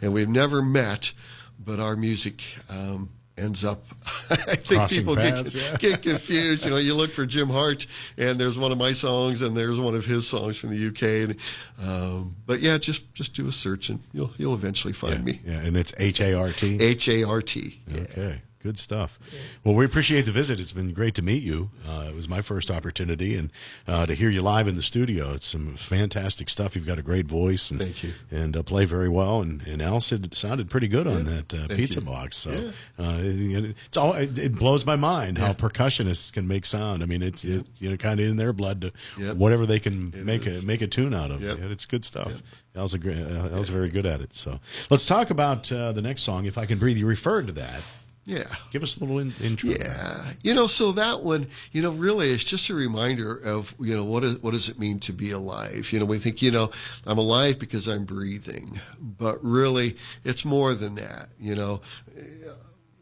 [0.00, 1.12] and we've never met,
[1.58, 3.84] but our music um, ends up.
[4.30, 5.76] I think Crossing people paths, get, yeah.
[5.76, 6.64] get confused.
[6.64, 9.78] You know, you look for Jim Hart, and there's one of my songs, and there's
[9.78, 11.30] one of his songs from the UK.
[11.30, 11.36] And,
[11.82, 15.40] um, but yeah, just just do a search, and you'll you'll eventually find me.
[15.44, 16.80] Yeah, and it's H A R T.
[16.80, 17.80] H A R T.
[17.92, 19.18] Okay, good stuff.
[19.62, 20.58] Well, we appreciate the visit.
[20.58, 21.68] It's been great to meet you.
[21.86, 23.50] Uh, it was my first opportunity, and
[23.86, 25.34] uh, to hear you live in the studio.
[25.34, 26.74] It's some fantastic stuff.
[26.74, 28.14] You've got a great voice, and Thank you.
[28.30, 29.42] and uh, play very well.
[29.42, 32.06] And and Al said, sounded pretty good on that uh, pizza you.
[32.06, 32.38] box.
[32.38, 33.04] So Yeah.
[33.06, 37.02] uh, it, it's all it, it blows my mind how percussionists can make sound.
[37.02, 39.36] I mean, it's it's you know kind of in their blood to Yep.
[39.36, 40.64] whatever they can make is.
[40.64, 41.42] a make a tune out of.
[41.42, 41.58] Yep.
[41.70, 42.32] It's good stuff.
[42.76, 44.34] Al's a great, uh, Al's very good at it.
[44.34, 44.58] So
[44.90, 46.44] let's talk about uh, the next song.
[46.46, 47.82] If I can breathe, you referred to that.
[48.26, 48.44] Yeah.
[48.70, 49.70] Give us a little in, intro.
[49.70, 53.94] Yeah, you know, so that one, you know, really it's just a reminder of, you
[53.94, 55.92] know, what is what does it mean to be alive?
[55.92, 56.70] You know, we think, you know,
[57.06, 61.28] I'm alive because I'm breathing, but really, it's more than that.
[61.38, 61.82] You know,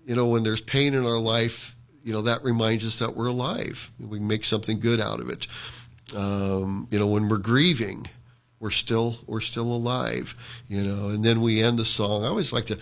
[0.05, 3.29] you know, when there's pain in our life, you know, that reminds us that we're
[3.29, 3.93] alive.
[4.01, 5.47] We can make something good out of it.
[6.16, 8.09] Um, you know, when we're grieving,
[8.59, 10.35] we're still we're still alive.
[10.66, 12.25] You know, and then we end the song.
[12.25, 12.79] I always like to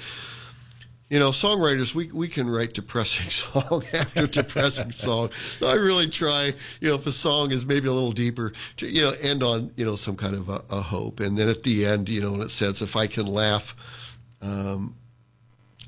[1.11, 5.30] you know, songwriters, we, we can write depressing song after depressing song.
[5.58, 8.86] So I really try, you know, if a song is maybe a little deeper, to,
[8.86, 11.18] you know, end on, you know, some kind of a, a hope.
[11.18, 13.74] And then at the end, you know, when it says, if I can laugh,
[14.40, 14.94] um,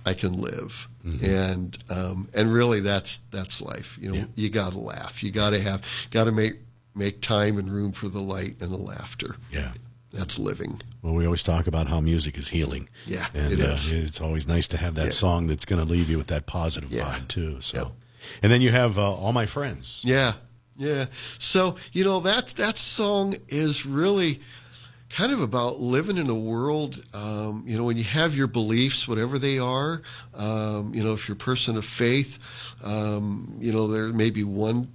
[0.04, 0.88] I can live.
[1.24, 3.96] And, um, and really that's, that's life.
[4.00, 5.22] You know, you gotta laugh.
[5.22, 6.54] You gotta have, gotta make,
[6.96, 9.36] make time and room for the light and the laughter.
[9.52, 9.72] Yeah.
[10.12, 10.80] That's living.
[11.00, 12.88] Well, we always talk about how music is healing.
[13.06, 15.10] Yeah, and it uh, it's always nice to have that Yeah.
[15.10, 17.04] song that's going to leave you with that positive Yeah.
[17.18, 17.60] vibe too.
[17.60, 17.92] So, Yep.
[18.42, 20.02] and then you have uh, all my friends.
[20.04, 20.34] Yeah,
[20.76, 21.06] yeah.
[21.38, 24.40] So you know that that song is really
[25.08, 27.02] kind of about living in a world.
[27.14, 30.02] Um, you know, when you have your beliefs, whatever they are.
[30.34, 32.38] Um, you know, if you're a person of faith,
[32.84, 34.88] um, you know there may be one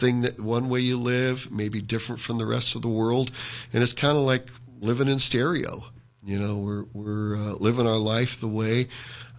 [0.00, 3.30] thing that one way you live may be different from the rest of the world,
[3.72, 4.48] and it's kind of like
[4.80, 5.84] living in stereo.
[6.24, 8.88] You know, we're we're uh, living our life the way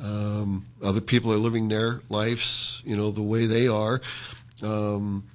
[0.01, 2.81] um, other people are living their lives.
[2.85, 4.01] You know, the way they are.
[4.63, 5.25] Um,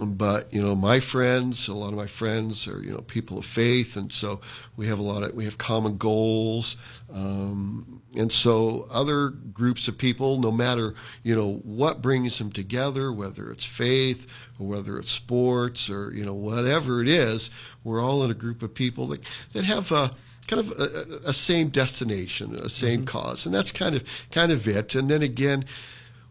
[0.00, 3.44] but you know, my friends, a lot of my friends are you know people of
[3.44, 4.40] faith, and so
[4.76, 6.76] we have a lot of we have common goals.
[7.12, 13.12] Um, and so other groups of people, no matter you know what brings them together,
[13.12, 14.26] whether it's faith
[14.58, 17.50] or whether it's sports or you know whatever it is,
[17.82, 19.20] we're all in a group of people that
[19.52, 20.10] that have a
[20.46, 24.68] kind of a, a same destination, a same cause, and that's kind of kind of
[24.68, 24.94] it.
[24.94, 25.64] And then again,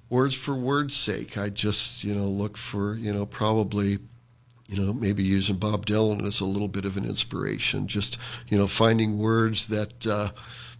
[0.09, 3.99] words for words' sake, I just you know look for you know probably
[4.67, 8.57] you know maybe using Bob Dylan as a little bit of an inspiration, just you
[8.57, 10.05] know finding words that.
[10.07, 10.29] Uh,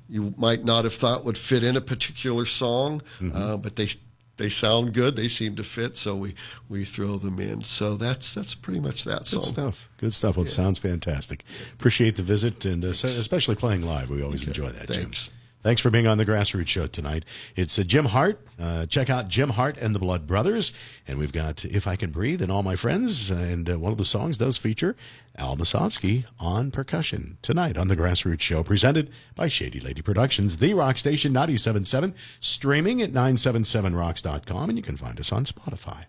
[0.08, 3.02] you might not have thought would fit in a particular song,
[3.34, 3.88] uh, but they
[4.38, 5.16] they sound good.
[5.16, 6.36] They seem to fit, so we
[6.70, 7.64] we throw them in.
[7.64, 9.42] So that's that's pretty much that song.
[9.42, 9.90] Good stuff.
[9.98, 10.38] Good stuff.
[10.38, 11.44] Well, it sounds fantastic.
[11.74, 14.10] Appreciate the visit and uh, especially playing live.
[14.10, 14.90] We always enjoy that.
[14.90, 15.12] Jim.
[15.66, 15.82] Thanks.
[15.82, 17.26] For being on the Grassroots Show tonight.
[17.56, 18.40] It's uh, Jim Hart.
[18.60, 20.72] Uh, check out Jim Hart and the Blood Brothers.
[21.08, 23.32] And we've got If I Can Breathe and All My Friends.
[23.32, 24.96] And uh, one of the songs does feature
[25.40, 30.76] Al Masovsky on percussion tonight on the Grassroots Show, presented by Shady Lady Productions, the
[30.76, 34.70] rock station 97.7, streaming at 977rocks.com.
[34.70, 36.06] And you can find us on Spotify.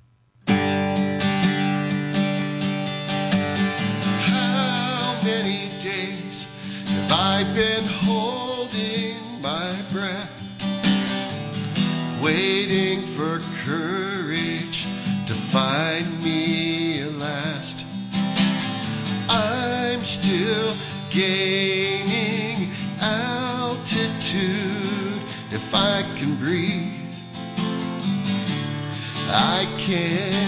[21.16, 24.42] Gaining altitude.
[25.50, 27.10] If I can breathe,
[29.30, 30.45] I can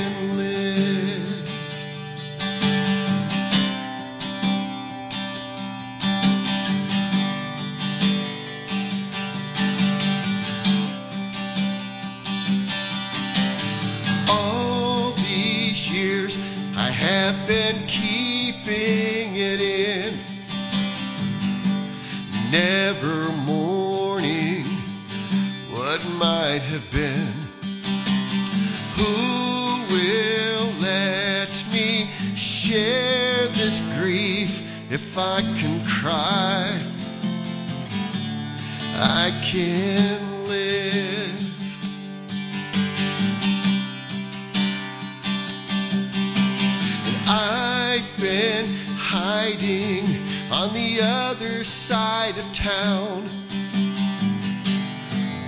[51.88, 53.26] side of town,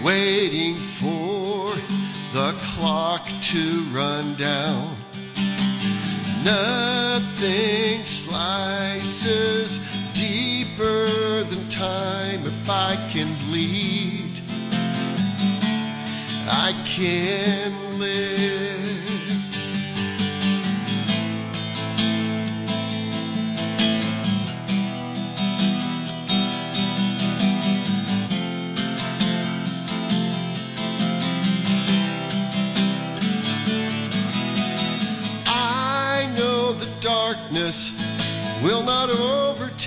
[0.02, 1.74] waiting for
[2.32, 4.96] the clock to run down.
[6.42, 9.80] Nothing slices
[10.14, 14.40] deeper than time if I can bleed.
[16.48, 18.69] I can live.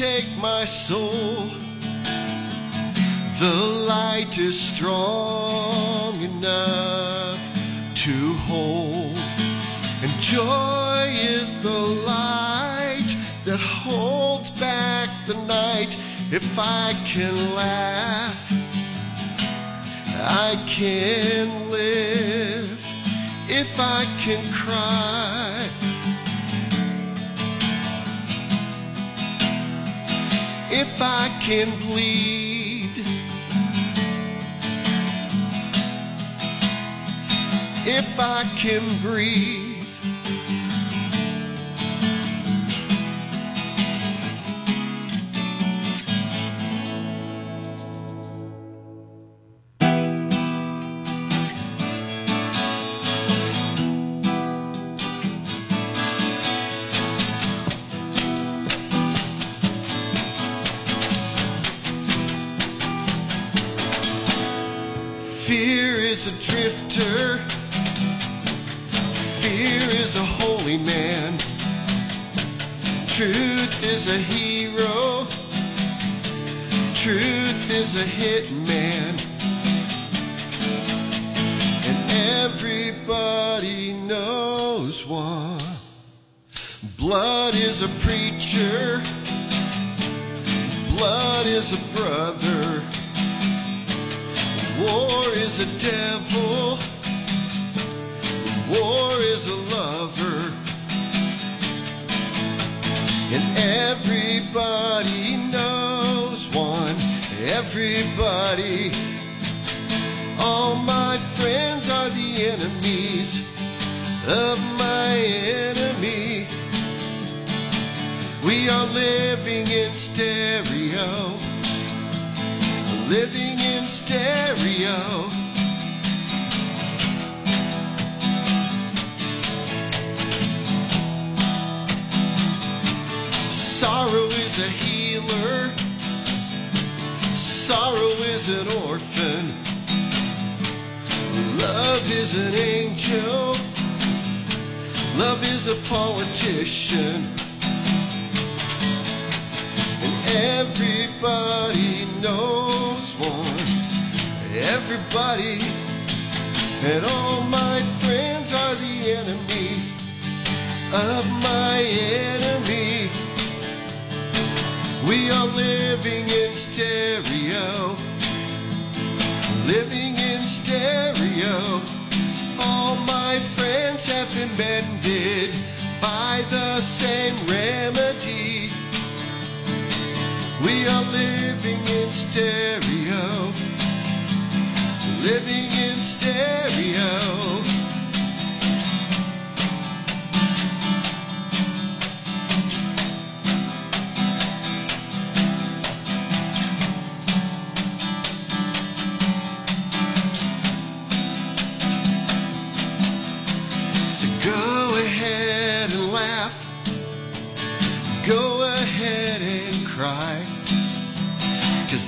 [0.04, 1.50] Overtake my soul.
[3.40, 7.40] The light is strong enough
[7.96, 9.18] to hold,
[10.02, 15.98] and joy is the light that holds back the night.
[16.32, 18.52] If I can laugh,
[20.18, 22.80] I can live.
[23.48, 25.63] If I can cry,
[30.86, 32.92] if I can bleed,
[37.88, 39.73] if I can breathe.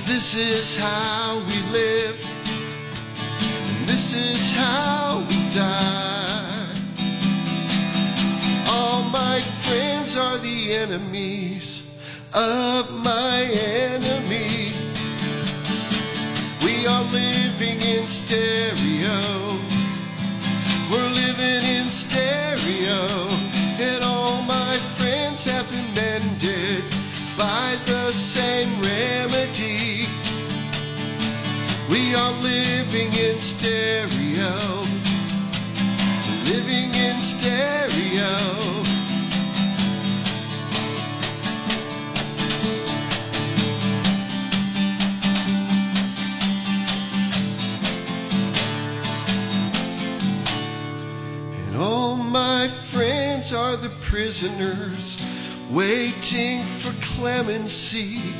[0.06, 2.16] This is how we live.
[3.86, 6.74] This is how we die.
[8.68, 11.82] All my friends are the enemies
[12.32, 14.72] of my enemy.
[16.64, 19.45] We are living in stereo.
[32.06, 34.86] We are living in stereo,
[36.44, 38.84] living in stereo.
[51.66, 55.26] And all my friends are the prisoners
[55.72, 58.35] waiting for clemency.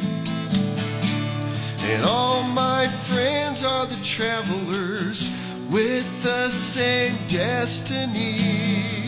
[1.89, 5.32] And all my friends are the travelers
[5.70, 9.06] with the same destiny.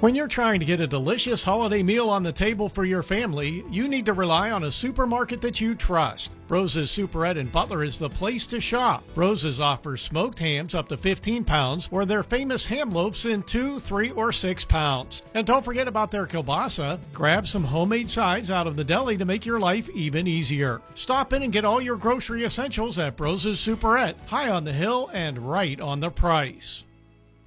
[0.00, 3.64] When you're trying to get a delicious holiday meal on the table for your family,
[3.68, 6.30] you need to rely on a supermarket that you trust.
[6.48, 9.02] Rose's Superette in Butler is the place to shop.
[9.16, 13.80] Rose's offers smoked hams up to 15 pounds or their famous ham loaves in 2,
[13.80, 15.24] 3, or 6 pounds.
[15.34, 17.00] And don't forget about their kielbasa.
[17.12, 20.80] Grab some homemade sides out of the deli to make your life even easier.
[20.94, 25.10] Stop in and get all your grocery essentials at Rose's Superette, high on the hill
[25.12, 26.84] and right on the price.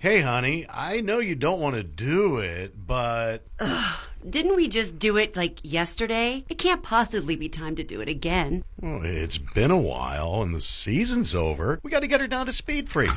[0.02, 3.45] Hey, honey, I know you don't want to do it, but.
[4.28, 6.43] Didn't we just do it like yesterday?
[6.49, 8.64] It can't possibly be time to do it again.
[8.82, 11.80] Well, it's been a while and the season's over.
[11.84, 13.12] We got to get her down to Speed Freak.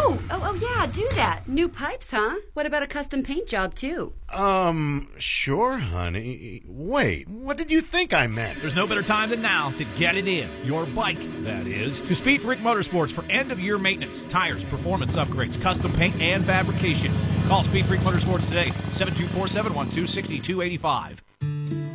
[0.00, 1.48] Oh, oh, oh, yeah, do that.
[1.48, 2.36] New pipes, huh?
[2.54, 4.12] What about a custom paint job, too?
[4.32, 6.62] Um, sure, honey.
[6.66, 8.60] Wait, what did you think I meant?
[8.60, 10.48] There's no better time than now to get it in.
[10.64, 12.00] Your bike, that is.
[12.02, 16.46] To Speed Freak Motorsports for end of year maintenance, tires, performance upgrades, custom paint, and
[16.46, 17.12] fabrication.
[17.48, 21.24] Call Speed Freak Motorsports today, 724 712 6285.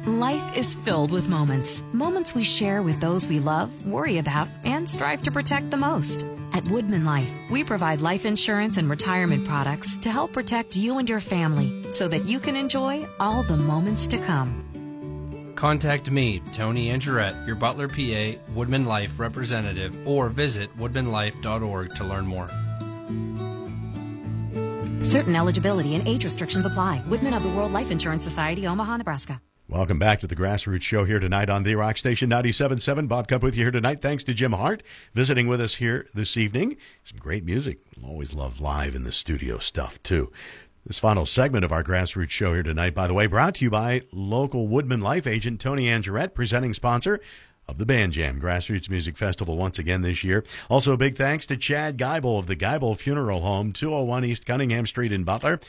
[0.06, 1.82] Life is filled with moments.
[1.94, 6.26] Moments we share with those we love, worry about, and strive to protect the most.
[6.54, 11.10] At Woodmen Life, we provide life insurance and retirement products to help protect you and
[11.10, 15.54] your family so that you can enjoy all the moments to come.
[15.56, 22.28] Contact me, Tony Angerette, your Butler PA Woodmen Life representative, or visit woodmenlife.org to learn
[22.28, 22.48] more.
[25.04, 27.02] Certain eligibility and age restrictions apply.
[27.08, 29.42] Woodmen of the World Life Insurance Society, Omaha, Nebraska.
[29.70, 33.08] Welcome back to the Grassroots Show here tonight on the Rock Station 97.7.
[33.08, 34.02] Bob Cup with you here tonight.
[34.02, 34.84] Thanks to Jim Hart
[35.14, 36.76] visiting with us here this evening.
[37.06, 37.80] Some great music.
[38.04, 40.34] Always love live in the studio stuff, too.
[40.86, 43.70] This final segment of our Grassroots Show here tonight, by the way, brought to you
[43.70, 47.22] by local Woodmen Life agent Tony Angerette, presenting sponsor
[47.66, 50.44] of the Band Jam Grassroots Music Festival once again this year.
[50.70, 54.86] Also, a big thanks to Chad Geibel of the Geibel Funeral Home, 201 East Cunningham
[54.86, 55.62] Street in Butler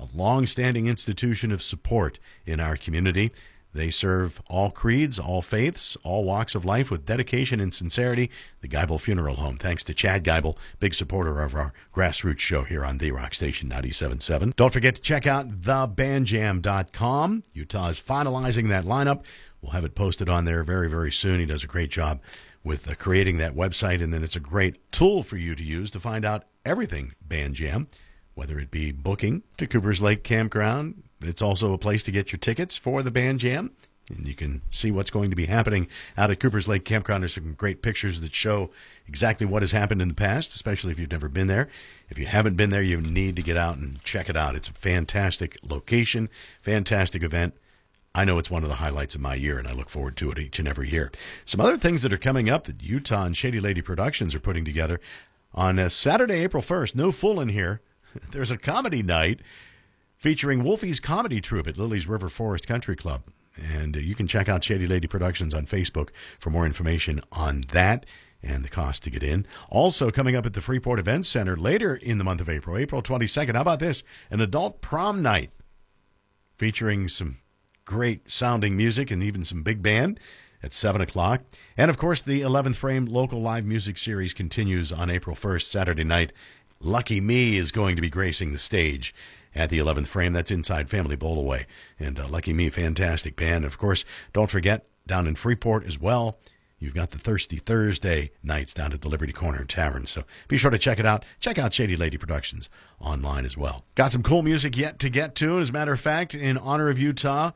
[0.00, 3.32] a long-standing institution of support in our community.
[3.74, 8.30] They serve all creeds, all faiths, all walks of life with dedication and sincerity.
[8.60, 9.58] The Geibel Funeral Home.
[9.58, 13.68] Thanks to Chad Geibel, big supporter of our grassroots show here on The Rock Station
[13.68, 14.56] 97.7.
[14.56, 17.42] Don't forget to check out thebandjam.com.
[17.52, 19.24] Utah is finalizing that lineup.
[19.60, 21.40] We'll have it posted on there very, very soon.
[21.40, 22.20] He does a great job
[22.64, 25.90] with uh, creating that website, and then it's a great tool for you to use
[25.90, 27.88] to find out everything Band Jam
[28.38, 31.02] whether it be booking to Cooper's Lake Campground.
[31.20, 33.72] It's also a place to get your tickets for the band jam.
[34.08, 37.24] And you can see what's going to be happening out at Cooper's Lake Campground.
[37.24, 38.70] There's some great pictures that show
[39.08, 41.68] exactly what has happened in the past, especially if you've never been there.
[42.08, 44.54] If you haven't been there, you need to get out and check it out.
[44.54, 46.28] It's a fantastic location,
[46.62, 47.54] fantastic event.
[48.14, 50.30] I know it's one of the highlights of my year, and I look forward to
[50.30, 51.10] it each and every year.
[51.44, 54.64] Some other things that are coming up that Utah and Shady Lady Productions are putting
[54.64, 55.00] together
[55.52, 56.94] on uh, Saturday, April 1st.
[56.94, 57.80] No fooling here.
[58.30, 59.40] there's a comedy night
[60.16, 63.22] featuring Wolfie's Comedy Troupe at Lily's River Forest Country Club.
[63.56, 67.64] And uh, you can check out Shady Lady Productions on Facebook for more information on
[67.72, 68.06] that
[68.42, 69.46] and the cost to get in.
[69.68, 73.02] Also, coming up at the Freeport Events Center later in the month of April, April
[73.02, 73.54] 22nd.
[73.54, 74.04] How about this?
[74.30, 75.50] An adult prom night
[76.56, 77.38] featuring some
[77.84, 80.20] great sounding music and even some big band
[80.62, 81.42] at 7 o'clock.
[81.76, 86.04] And of course, the 11th Frame local live music series continues on April 1st, Saturday
[86.04, 86.32] night
[86.80, 89.14] Lucky Me is going to be gracing the stage
[89.54, 90.32] at the 11th frame.
[90.32, 91.66] That's inside Family Bowl Away.
[91.98, 93.64] And uh, Lucky Me, fantastic band.
[93.64, 96.38] Of course, don't forget, down in Freeport as well,
[96.78, 100.06] you've got the Thirsty Thursday nights down at the Liberty Corner Tavern.
[100.06, 101.24] So be sure to check it out.
[101.40, 102.68] Check out Shady Lady Productions
[103.00, 103.84] online as well.
[103.94, 105.58] Got some cool music yet to get to.
[105.58, 107.50] As a matter of fact, in honor of Utah,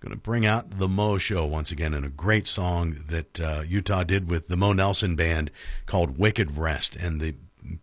[0.00, 3.62] going to bring out the Mo Show once again and a great song that uh,
[3.66, 5.50] Utah did with the Mo Nelson Band
[5.84, 6.96] called Wicked Rest.
[6.96, 7.34] And the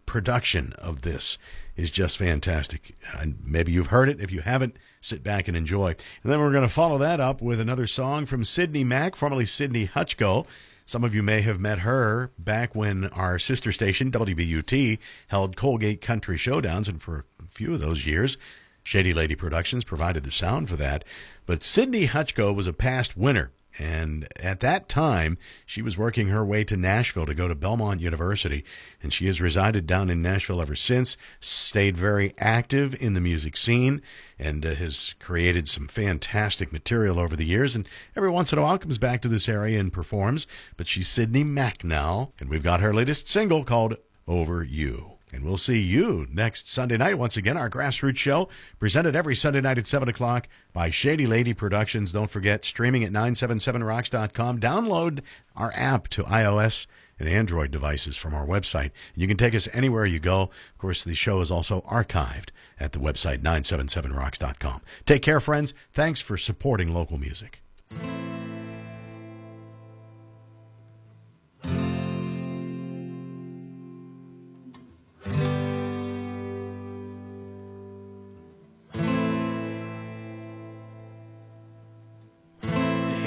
[0.05, 1.37] production of this
[1.75, 2.95] is just fantastic.
[3.17, 4.19] And maybe you've heard it.
[4.19, 5.89] If you haven't, sit back and enjoy.
[6.23, 9.45] And then we're going to follow that up with another song from Sydney Mack, formerly
[9.45, 10.45] Sydney Hutchko.
[10.85, 16.01] Some of you may have met her back when our sister station, WBUT, held Colgate
[16.01, 18.37] Country Showdowns, and for a few of those years,
[18.83, 21.03] Shady Lady Productions provided the sound for that.
[21.45, 26.43] But Sydney Hutchko was a past winner and at that time, she was working her
[26.43, 28.63] way to Nashville to go to Belmont University.
[29.03, 33.55] And she has resided down in Nashville ever since, stayed very active in the music
[33.55, 34.01] scene,
[34.39, 37.75] and uh, has created some fantastic material over the years.
[37.75, 40.47] And every once in a while comes back to this area and performs.
[40.75, 43.97] But she's Sydney Mack now, and we've got her latest single called
[44.27, 45.16] Over You.
[45.33, 47.17] And we'll see you next Sunday night.
[47.17, 48.47] Once again, our grassroots show
[48.79, 52.13] presented every Sunday night at 7 o'clock by Shady Lady Productions.
[52.13, 54.59] Don't forget, streaming at 977rocks.com.
[54.59, 55.19] Download
[55.55, 56.87] our app to iOS
[57.19, 58.91] and Android devices from our website.
[59.15, 60.43] You can take us anywhere you go.
[60.43, 62.49] Of course, the show is also archived
[62.79, 64.81] at the website 977rocks.com.
[65.05, 65.73] Take care, friends.
[65.91, 67.61] Thanks for supporting local music.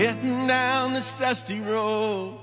[0.00, 2.38] Heading down this dusty road,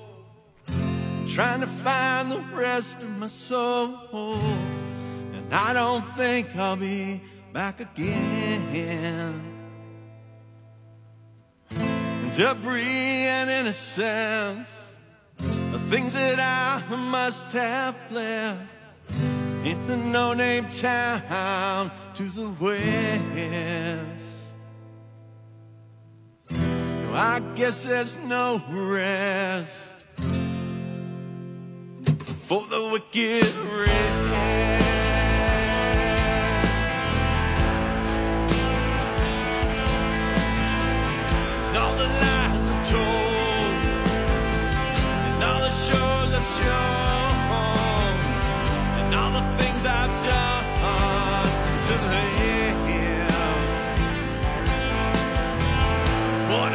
[1.27, 3.97] trying to find the rest of my soul.
[4.13, 7.19] And I don't think I'll be
[7.53, 9.41] back again.
[12.35, 14.69] Debris and innocence,
[15.39, 18.61] the things that I must have left
[19.65, 24.16] in the no-name town to the west.
[27.19, 30.05] I guess there's no rest
[32.41, 33.43] for the wicked
[33.73, 34.27] rest.
[41.75, 43.07] All the lies I've told,
[45.25, 45.71] and all the
[46.35, 48.13] I've shown,
[48.99, 50.56] and all the things I've done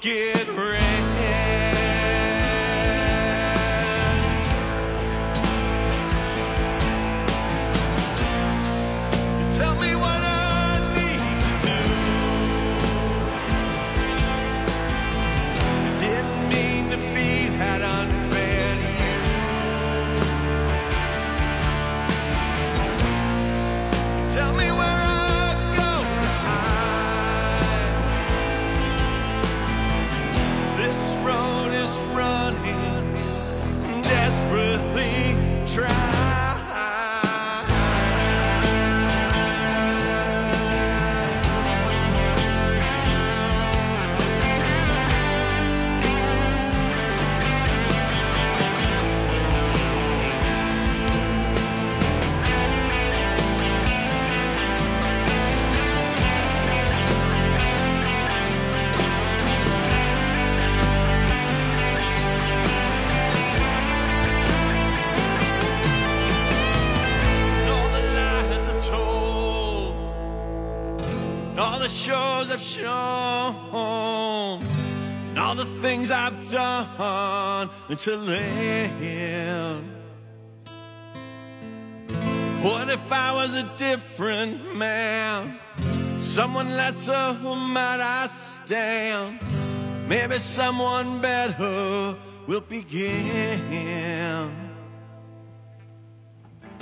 [0.00, 0.79] get ready.
[72.60, 74.62] shown
[75.30, 79.84] and all the things I've done to live.
[82.62, 85.58] What if I was a different man?
[86.20, 89.40] Someone lesser who might I stand?
[90.06, 94.50] Maybe someone better will begin.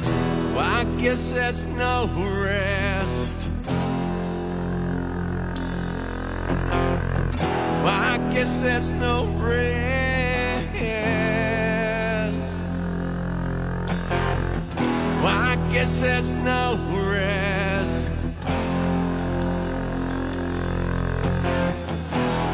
[0.01, 2.88] Well, I guess there's no rest.
[8.39, 10.69] guess there's no rest.
[15.25, 16.79] Well, I guess there's no
[17.11, 18.13] rest.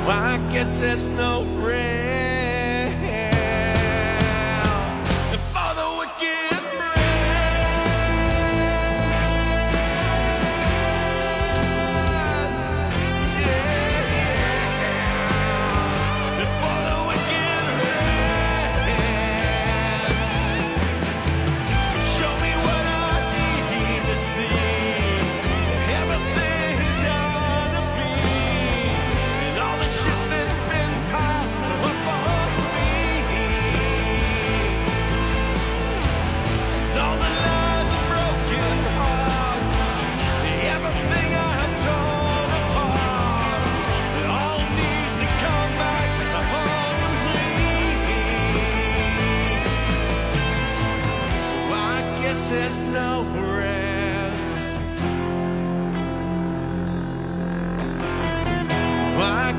[0.07, 2.14] Well, I guess there's no rest.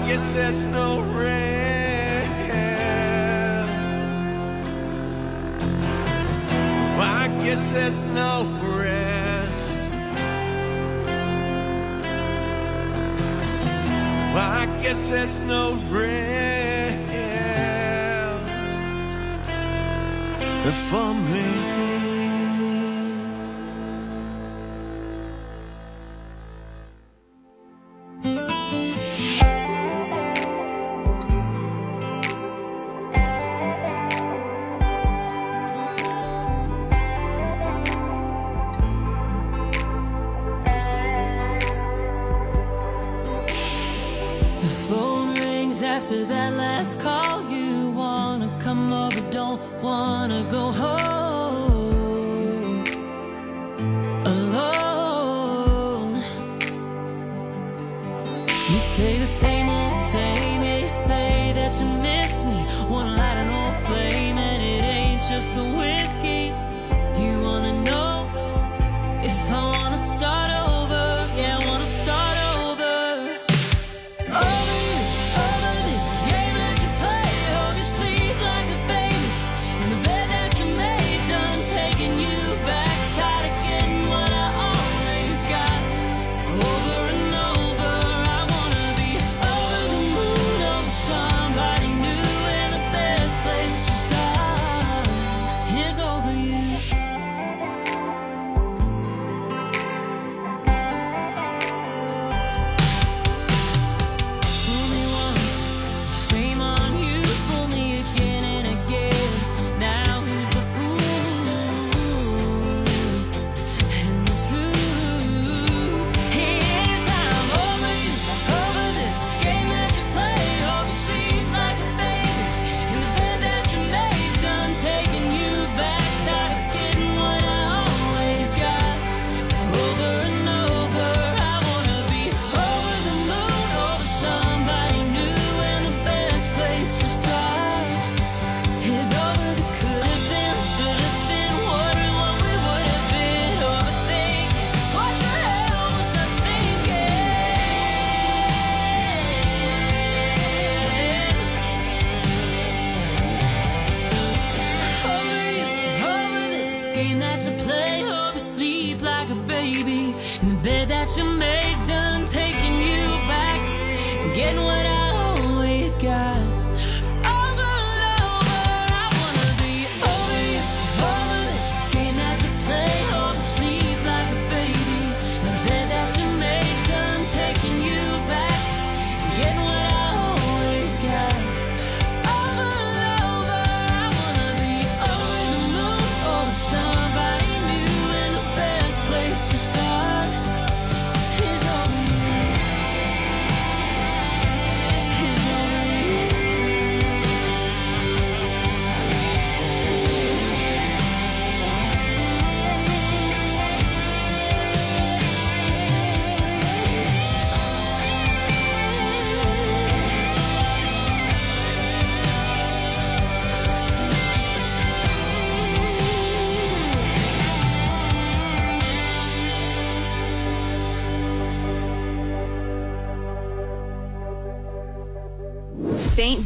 [0.05, 2.29] guess there's no rest.
[6.97, 8.45] I guess there's no
[8.77, 9.79] rest.
[14.37, 16.25] I guess there's no rest
[20.89, 22.04] for me.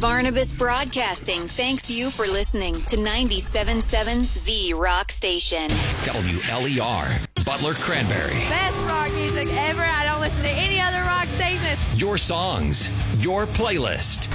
[0.00, 5.70] Barnabas Broadcasting thanks you for listening to 97.7 The Rock Station.
[6.04, 8.48] WLER, Butler Cranberry.
[8.48, 9.82] Best rock music ever.
[9.82, 11.78] I don't listen to any other rock station.
[11.96, 14.28] Your songs, your playlist,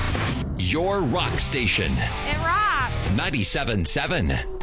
[0.59, 1.93] your rock station.
[1.93, 2.93] It rocks.
[3.15, 4.54] 97.7.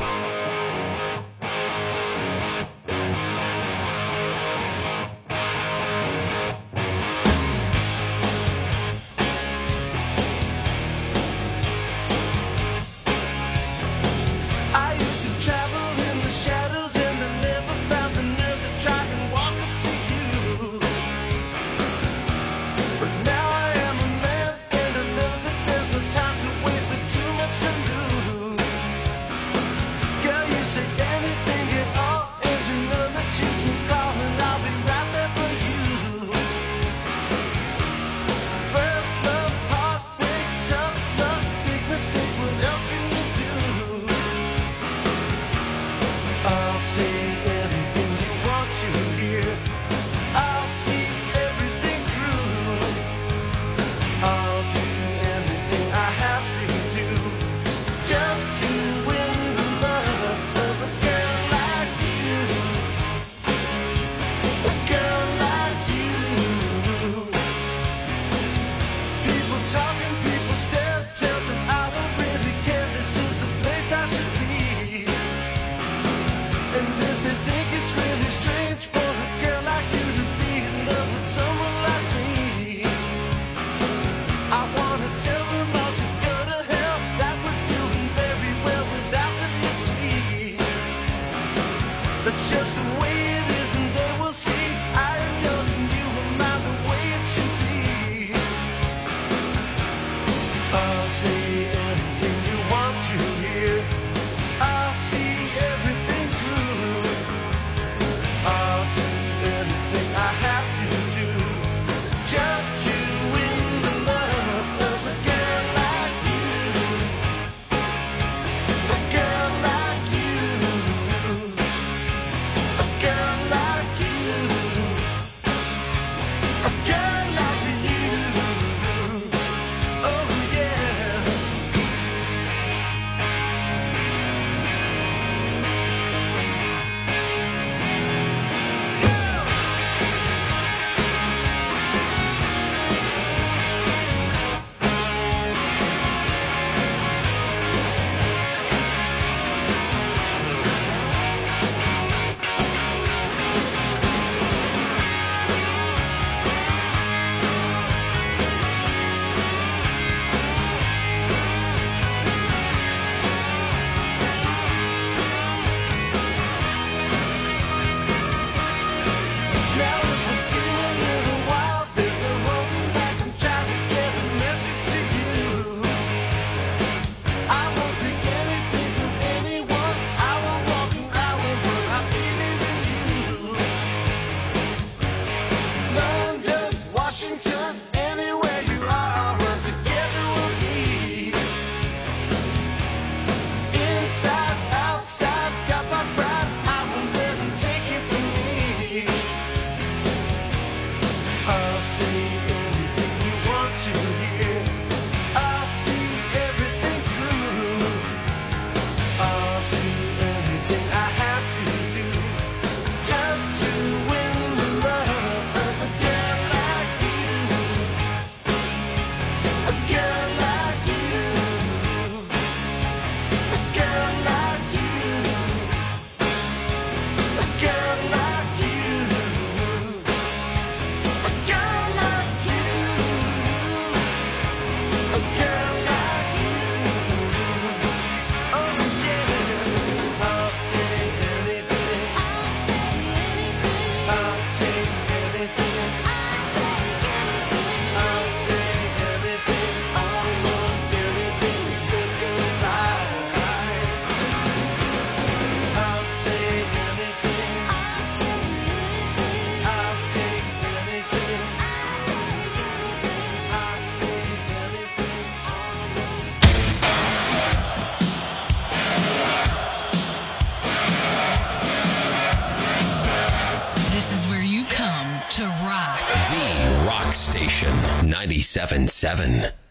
[278.53, 279.62] 1077.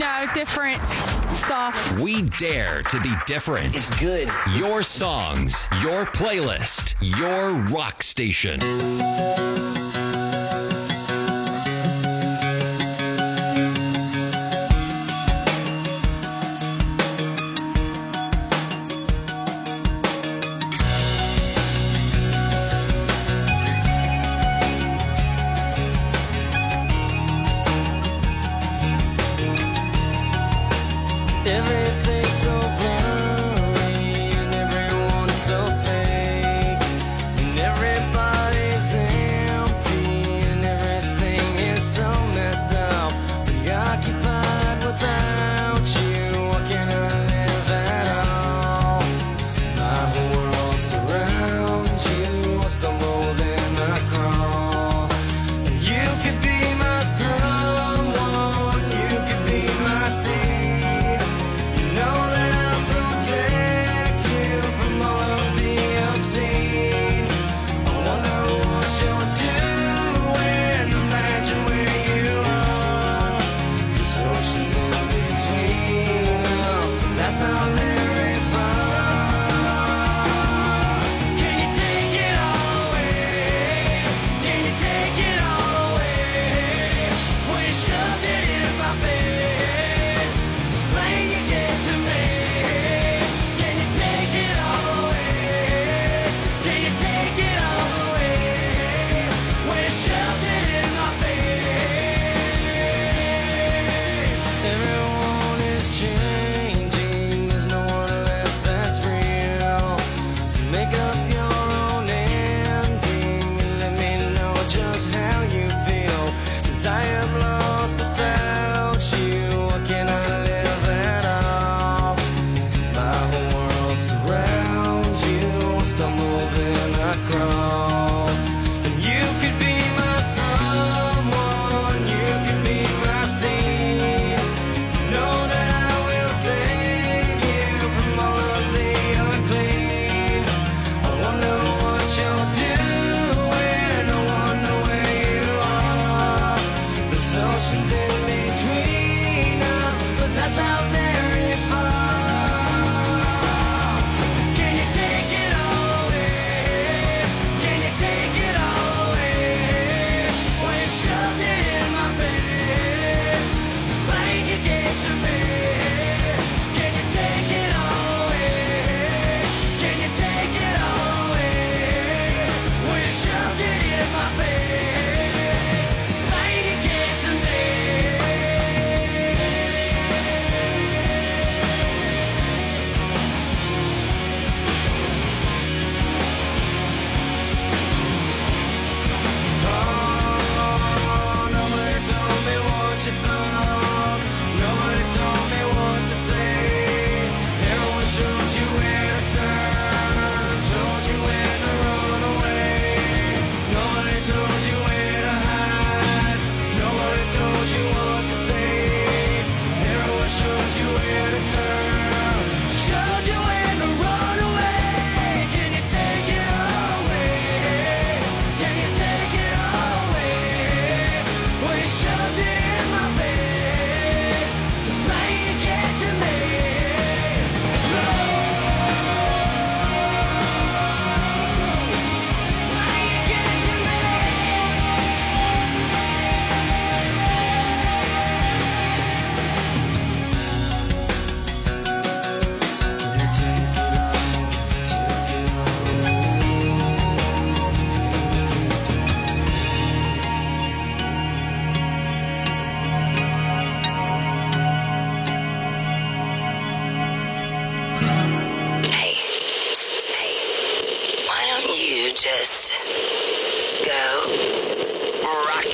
[0.00, 0.80] know, different
[1.30, 1.98] stuff.
[1.98, 3.74] We dare to be different.
[3.74, 4.30] It's good.
[4.54, 8.60] Your songs, your playlist, your rock station.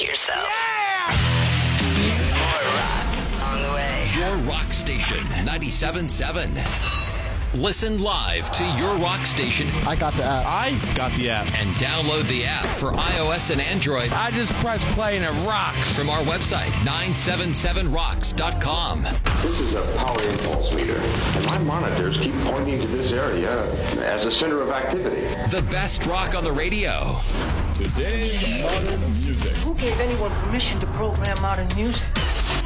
[0.02, 0.48] yourself.
[0.48, 1.16] Yeah!
[2.38, 3.06] More rock
[3.52, 4.08] on the way.
[4.16, 7.04] Your rock station, 97.7.
[7.54, 9.68] Listen live to your rock station.
[9.86, 10.44] I got the app.
[10.44, 11.46] I got the app.
[11.58, 14.12] And download the app for iOS and Android.
[14.12, 15.96] I just press play and it rocks.
[15.98, 19.06] From our website, 977rocks.com.
[19.42, 20.98] This is a power impulse meter.
[20.98, 23.64] And my monitors keep pointing to this area
[24.02, 25.22] as a center of activity.
[25.50, 27.18] The best rock on the radio.
[27.76, 29.52] Today's modern music.
[29.58, 32.06] Who gave anyone permission to program modern music?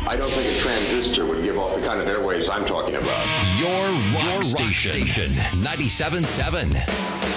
[0.07, 3.27] I don't think a transistor would give off the kind of airwaves I'm talking about.
[3.59, 4.93] Your rock, Your rock station.
[4.93, 5.33] station
[5.63, 7.30] 97.7.